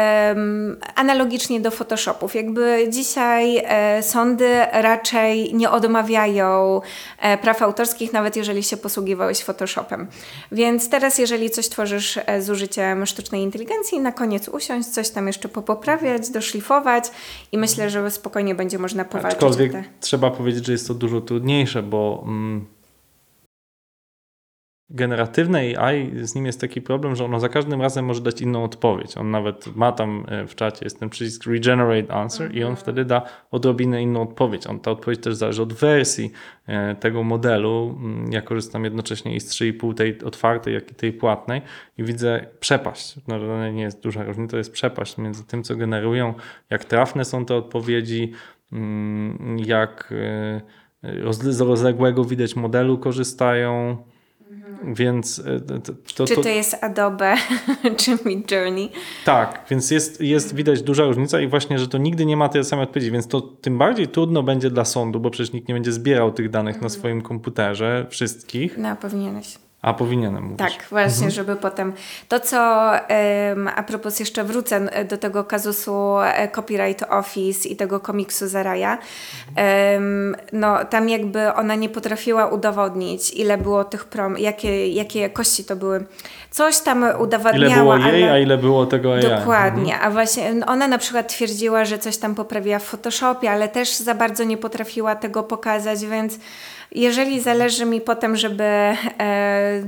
[0.95, 6.81] analogicznie do Photoshopów, jakby dzisiaj e, sądy raczej nie odmawiają
[7.19, 10.07] e, praw autorskich, nawet jeżeli się posługiwałeś Photoshopem.
[10.53, 15.27] Więc teraz, jeżeli coś tworzysz e, z użyciem sztucznej inteligencji, na koniec usiąść, coś tam
[15.27, 17.05] jeszcze popoprawiać, doszlifować
[17.53, 19.43] i myślę, że spokojnie będzie można powalczyć.
[19.43, 19.85] Aczkolwiek te...
[20.01, 22.67] trzeba powiedzieć, że jest to dużo trudniejsze, bo mm,
[24.91, 28.65] generatywne AI, z nim jest taki problem, że ono za każdym razem może dać inną
[28.65, 29.17] odpowiedź.
[29.17, 32.77] On nawet ma tam e, w czacie jest ten przycisk regenerate answer i on mhm.
[32.77, 34.67] wtedy da odrobinę inną odpowiedź.
[34.67, 36.33] On, ta odpowiedź też zależy od wersji
[36.67, 37.99] e, tego modelu.
[38.01, 41.63] Mm, ja korzystam jednocześnie i z 3,5 tej otwartej, jak i tej płatnej
[41.99, 43.15] i widzę przepaść.
[43.29, 46.35] No, nie jest duża różnica, to jest przepaść między tym, co generują,
[46.71, 48.33] jak trafne są te odpowiedzi,
[48.73, 50.15] mm, jak
[51.03, 53.97] e, z rozległego widać modelu korzystają,
[54.95, 57.35] więc e, to, to, czy to jest Adobe,
[57.97, 58.91] czy Midjourney?
[59.25, 62.65] Tak, więc jest, jest widać duża różnica i właśnie, że to nigdy nie ma tej
[62.65, 65.93] samej odpowiedzi, więc to tym bardziej trudno będzie dla sądu, bo przecież nikt nie będzie
[65.93, 68.79] zbierał tych danych na swoim komputerze, wszystkich.
[68.79, 69.64] No, powinieneś.
[69.85, 70.59] A powinienem mówić.
[70.59, 71.31] Tak, właśnie, mhm.
[71.31, 71.93] żeby potem
[72.29, 72.91] to, co
[73.77, 78.99] a propos jeszcze wrócę do tego kazusu e, Copyright Office i tego komiksu Zaraja,
[80.53, 85.77] no tam jakby ona nie potrafiła udowodnić, ile było tych prom, jakie, jakie jakości to
[85.77, 86.05] były.
[86.51, 87.67] Coś tam udowadniała.
[87.67, 88.33] Ile było jej, ale...
[88.33, 89.23] a ile było tego AI.
[89.23, 90.09] Dokładnie, mhm.
[90.09, 94.15] a właśnie ona na przykład twierdziła, że coś tam poprawiła w Photoshopie, ale też za
[94.15, 96.39] bardzo nie potrafiła tego pokazać, więc
[96.93, 99.83] jeżeli zależy mi potem, żeby e,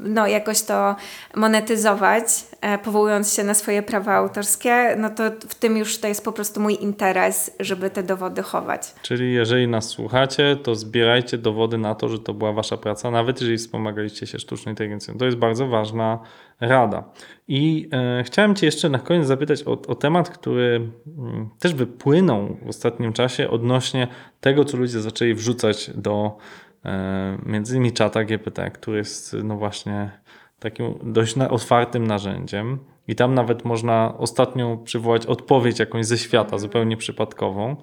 [0.00, 0.96] no, jakoś to
[1.36, 2.24] monetyzować,
[2.60, 6.32] e, powołując się na swoje prawa autorskie, no to w tym już to jest po
[6.32, 8.94] prostu mój interes, żeby te dowody chować.
[9.02, 13.40] Czyli jeżeli nas słuchacie, to zbierajcie dowody na to, że to była wasza praca, nawet
[13.40, 15.18] jeżeli wspomagaliście się sztuczną inteligencją.
[15.18, 16.18] To jest bardzo ważna
[16.60, 17.04] rada.
[17.48, 21.74] I e, chciałem Cię jeszcze na koniec zapytać o, o temat, który m, mm, też
[21.74, 24.08] wypłynął w ostatnim czasie odnośnie
[24.40, 26.36] tego, co ludzie zaczęli wrzucać do
[26.84, 30.10] e, między innymi czata GPT, który jest no właśnie
[30.58, 32.78] takim dość na, otwartym narzędziem.
[33.08, 37.76] I tam nawet można ostatnio przywołać odpowiedź jakąś ze świata, zupełnie przypadkową.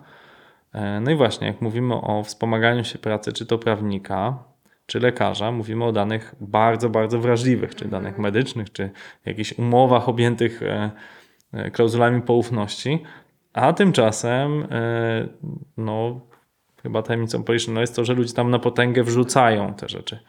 [0.74, 4.43] E, no i właśnie, jak mówimy o wspomaganiu się pracy, czy to prawnika,
[4.86, 8.90] czy lekarza, mówimy o danych bardzo, bardzo wrażliwych, czy danych medycznych, czy
[9.26, 10.92] jakichś umowach objętych e,
[11.54, 13.04] e, klauzulami poufności,
[13.54, 15.28] a tymczasem e,
[15.78, 16.22] no,
[16.84, 20.20] chyba tajemnicą Polition jest to, że ludzie tam na potęgę wrzucają te rzeczy.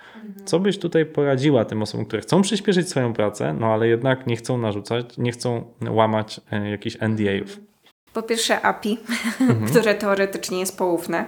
[0.45, 4.37] Co byś tutaj poradziła tym osobom, które chcą przyspieszyć swoją pracę, no ale jednak nie
[4.37, 6.41] chcą narzucać, nie chcą łamać
[6.71, 7.74] jakichś NDA-ów?
[8.15, 8.99] Po pierwsze API,
[9.41, 9.67] mhm.
[9.71, 11.27] które teoretycznie jest poufne.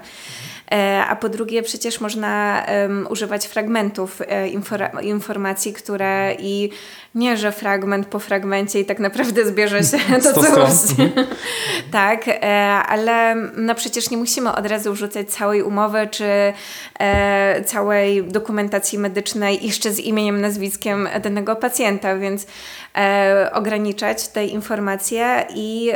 [0.72, 4.48] E, a po drugie przecież można um, używać fragmentów e,
[5.02, 6.70] informacji, które i
[7.14, 10.90] nie, że fragment po fragmencie i tak naprawdę zbierze się to całość.
[10.98, 11.26] Mhm.
[11.92, 12.42] tak, e,
[12.88, 16.52] ale no przecież nie musimy od razu wrzucać całej umowy czy
[16.98, 22.46] e, całej dokumentacji medycznej jeszcze z imieniem, nazwiskiem danego pacjenta, więc
[22.96, 25.90] e, ograniczać te informacje i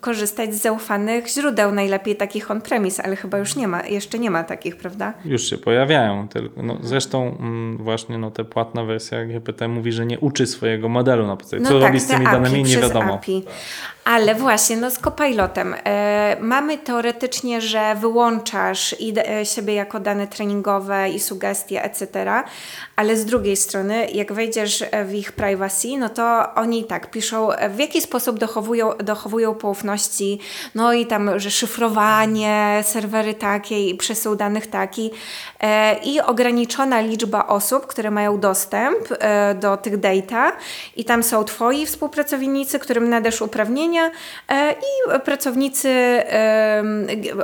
[0.00, 4.44] korzystać z zaufanych źródeł, najlepiej takich on-premise, ale chyba już nie ma, jeszcze nie ma
[4.44, 5.14] takich, prawda?
[5.24, 10.06] Już się pojawiają, tylko no, zresztą mm, właśnie no, ta płatna wersja GPT mówi, że
[10.06, 11.62] nie uczy swojego modelu na podstawie.
[11.62, 13.14] Co no robi tak, z tymi danymi, nie wiadomo.
[13.14, 13.44] API.
[14.10, 20.26] Ale właśnie, no z copilotem e, mamy teoretycznie, że wyłączasz i e, siebie jako dane
[20.26, 22.06] treningowe i sugestie, etc.,
[22.96, 27.78] ale z drugiej strony, jak wejdziesz w ich privacy, no to oni tak piszą, w
[27.78, 30.40] jaki sposób dochowują, dochowują poufności,
[30.74, 35.10] no i tam, że szyfrowanie, serwery takie i przesył danych taki
[35.60, 40.52] e, i ograniczona liczba osób, które mają dostęp e, do tych data
[40.96, 43.99] i tam są twoi współpracownicy, którym nadasz uprawnienia
[44.48, 45.90] e, i pracownicy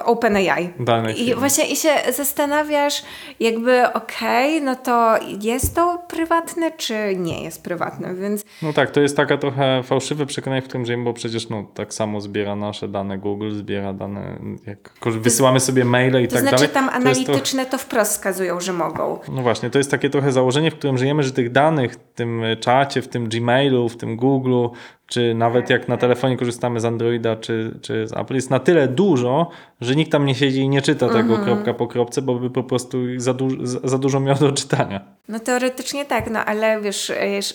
[0.05, 0.71] OpenAI.
[1.17, 3.03] I właśnie i się zastanawiasz
[3.41, 8.45] jakby okej, okay, no to jest to prywatne, czy nie jest prywatne, więc...
[8.63, 11.95] No tak, to jest taka trochę fałszywe przekonanie, w którym żyjemy, bo przecież no, tak
[11.95, 16.57] samo zbiera nasze dane Google, zbiera dane, jak wysyłamy sobie maile i to tak znaczy,
[16.57, 16.69] dalej.
[16.69, 19.19] To znaczy tam analityczne to, to wprost wskazują, że mogą.
[19.29, 23.03] No właśnie, to jest takie trochę założenie, w którym żyjemy, że tych danych tym czacie,
[23.03, 24.71] w tym Gmailu, w tym Google'u,
[25.07, 28.89] czy nawet jak na telefonie korzystamy z Androida czy, czy z Apple, jest na tyle
[28.89, 29.51] dużo,
[29.81, 31.45] że nikt tam nie siedzi i nie czyta tego Mhm.
[31.45, 35.01] kropka po kropce, bo by po prostu za, du- za za dużo miał do czytania.
[35.29, 37.55] No teoretycznie tak, no ale wiesz, wiesz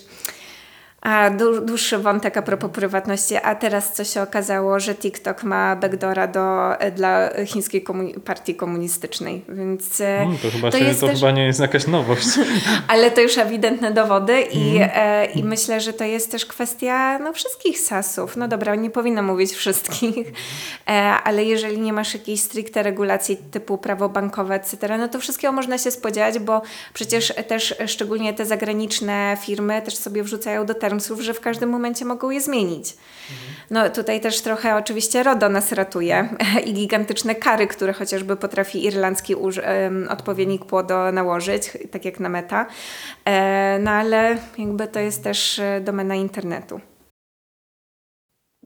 [1.01, 5.75] a dłu- dłuższy wątek a propos prywatności, a teraz co się okazało, że TikTok ma
[5.75, 7.85] backdora do, dla chińskiej
[8.25, 10.01] partii komunistycznej, więc...
[10.01, 12.27] e, Hmm, to chyba, to się, to też- chyba nie jest jakaś nowość.
[12.87, 14.91] Ale to już ewidentne dowody i, Mhm.
[14.95, 18.37] e, i myślę, że to jest też kwestia no, wszystkich sasów.
[18.37, 20.27] No dobra, nie powinno mówić wszystkich,
[20.89, 20.91] e,
[21.23, 25.77] ale jeżeli nie masz jakiejś stricte regulacji typu prawo bankowe, etc., no to wszystkiego można
[25.77, 26.61] się spodziewać, bo
[26.93, 32.05] przecież też szczególnie te zagraniczne firmy też sobie wrzucają do termsów, że w każdym momencie
[32.05, 32.95] mogą je zmienić.
[33.69, 36.29] No tutaj też trochę oczywiście RODO nas ratuje
[36.67, 39.35] i gigantyczne kary, które chociażby potrafi irlandzki
[40.09, 42.65] odpowiednik PłoDo nałożyć, tak jak na Meta.
[43.25, 46.81] E, no ale jakby to jest też e, domena internetu.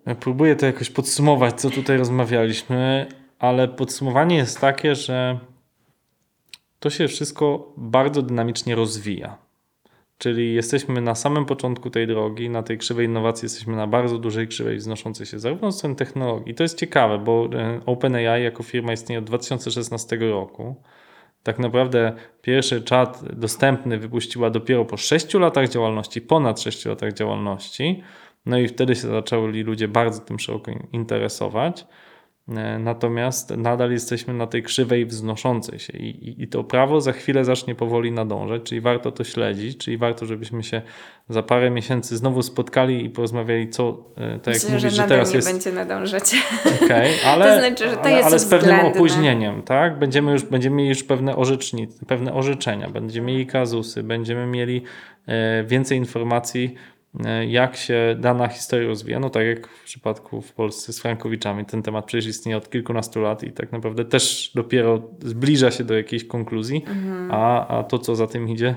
[0.06, 3.08] Ja Próbuję to jakoś podsumować, co tutaj rozmawialiśmy,
[3.40, 5.40] ale podsumowanie jest takie, że
[6.80, 9.45] to się wszystko bardzo dynamicznie rozwija.
[10.18, 14.48] Czyli jesteśmy na samym początku tej drogi, na tej krzywej innowacji jesteśmy na bardzo dużej
[14.48, 16.56] krzywej wznoszącej się zarówno od strony technologii.
[16.56, 20.76] To jest ciekawe, bo e, OpenAI jako firma istnieje od 2016 roku.
[21.44, 28.04] Tak naprawdę pierwszy czat dostępny wypuściła dopiero po 6 latach działalności, ponad 6 latach działalności.
[28.46, 31.86] No i wtedy się zaczęli ludzie bardzo tym szeroko interesować.
[32.50, 37.12] E, Natomiast nadal jesteśmy na tej krzywej wznoszącej się i, i, i to prawo za
[37.12, 40.82] chwilę zacznie powoli nadążać, czyli warto to śledzić, czyli warto, żebyśmy się
[41.30, 45.04] za parę miesięcy znowu spotkali i porozmawiali, co, e, tak jak Myślę, mówisz, że że
[45.04, 46.24] teraz nie jest będzie nadążać.
[46.84, 50.00] Okej, ale, To znaczy, że to ale, jest ale z pewnym opóźnieniem, tak?
[50.00, 54.82] Będziemy już będziemy mieli już pewne, orzeczni, pewne orzeczenia, będziemy mieli kazusy, będziemy mieli
[55.28, 56.76] e, więcej informacji,
[57.48, 59.20] jak się dana historia rozwija.
[59.20, 63.22] No tak jak w przypadku w Polsce z Frankowiczami, ten temat przecież istnieje od kilkunastu
[63.22, 66.86] lat i tak naprawdę też dopiero zbliża się do jakiejś konkluzji,
[67.32, 68.76] a, a to, co za tym idzie,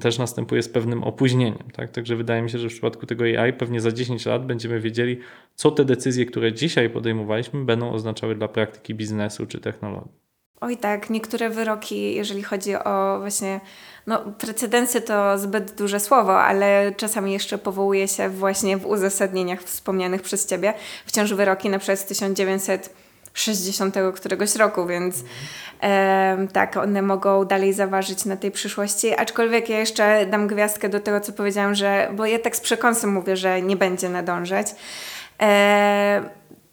[0.00, 1.70] też następuje z pewnym opóźnieniem.
[1.72, 1.90] Tak?
[1.90, 5.18] Także wydaje mi się, że w przypadku tego AI pewnie za 10 lat będziemy wiedzieli,
[5.54, 10.28] co te decyzje, które dzisiaj podejmowaliśmy, będą oznaczały dla praktyki biznesu czy technologii.
[10.60, 13.60] Oj tak, niektóre wyroki, jeżeli chodzi o właśnie,
[14.08, 20.22] no precedensy to zbyt duże słowo, ale czasami jeszcze powołuje się właśnie w uzasadnieniach wspomnianych
[20.22, 20.74] przez Ciebie
[21.06, 25.24] wciąż wyroki na przykład z 1960 któregoś roku, więc
[25.80, 31.00] em, tak, one mogą dalej zaważyć na tej przyszłości, aczkolwiek ja jeszcze dam gwiazdkę do
[31.00, 34.66] tego, co powiedziałam, że, bo ja tak z przekąsem mówię, że nie będzie nadążać.
[35.40, 36.22] E,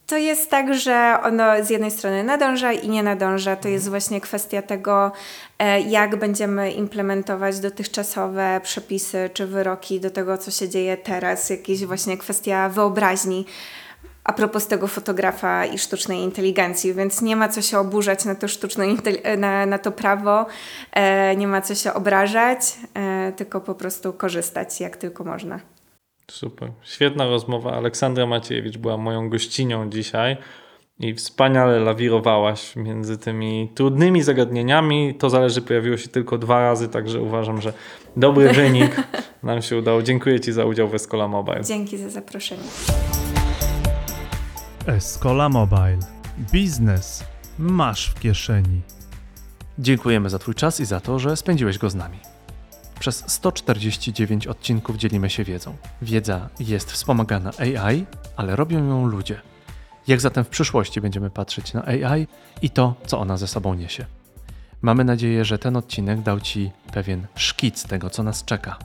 [0.06, 3.56] to jest tak, że ono z jednej strony nadąża i nie nadąża.
[3.56, 5.12] To jest właśnie kwestia tego,
[5.58, 11.50] e, jak będziemy implementować dotychczasowe przepisy czy wyroki do tego, co się dzieje teraz.
[11.50, 13.46] Jakieś właśnie kwestia wyobraźni.
[14.24, 18.48] A propos tego fotografa i sztucznej inteligencji, więc nie ma co się oburzać na to
[18.48, 20.46] sztuczne intel- na, na to prawo,
[20.92, 22.60] e, nie ma co się obrażać,
[22.94, 25.75] e, tylko po prostu korzystać jak tylko można.
[26.30, 26.72] Super.
[26.82, 27.72] Świetna rozmowa.
[27.72, 30.36] Aleksandra Maciejewicz była moją gościnią dzisiaj
[30.98, 35.14] i wspaniale lawirowałaś między tymi trudnymi zagadnieniami.
[35.14, 37.72] To zależy, pojawiło się tylko dwa razy, także uważam, że
[38.16, 38.96] dobry wynik
[39.42, 40.02] nam się udał.
[40.02, 41.64] Dziękuję Ci za udział w Escola Mobile.
[41.64, 42.62] Dzięki za zaproszenie.
[44.86, 45.98] Escola Mobile.
[46.52, 47.24] Biznes
[47.58, 48.80] masz w kieszeni.
[49.78, 52.18] Dziękujemy za Twój czas i za to, że spędziłeś go z nami.
[53.00, 55.76] Przez 149 odcinków dzielimy się wiedzą.
[56.02, 59.40] Wiedza jest wspomagana AI, ale robią ją ludzie.
[60.06, 62.26] Jak zatem w przyszłości będziemy patrzeć na AI
[62.62, 64.06] i to, co ona ze sobą niesie?
[64.82, 68.78] Mamy nadzieję, że ten odcinek dał Ci pewien szkic tego, co nas czeka.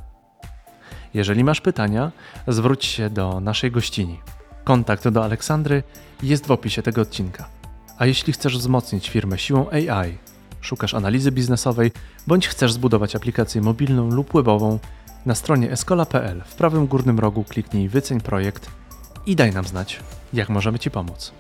[1.14, 2.12] Jeżeli masz pytania,
[2.48, 4.20] zwróć się do naszej gościni.
[4.64, 5.84] Kontakt do Aleksandry
[6.24, 7.48] jest w opisie tego odcinka.
[7.98, 10.18] A jeśli chcesz wzmocnić firmę siłą AI,
[10.62, 11.92] szukasz analizy biznesowej
[12.28, 14.80] bądź chcesz zbudować aplikację mobilną lub webową,
[15.26, 18.70] na stronie escola.pl w prawym górnym rogu kliknij Wyceń projekt
[19.26, 20.00] i daj nam znać,
[20.34, 21.32] jak możemy Ci pomóc.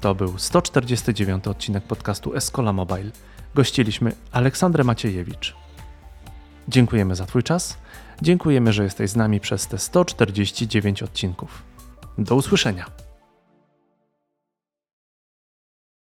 [0.00, 3.10] To był 149 odcinek podcastu Escola Mobile.
[3.54, 5.56] Gościliśmy Aleksandrę Maciejewicz.
[6.68, 7.78] Dziękujemy za Twój czas.
[8.22, 11.62] Dziękujemy, że jesteś z nami przez te 149 odcinków.
[12.18, 13.01] Do usłyszenia.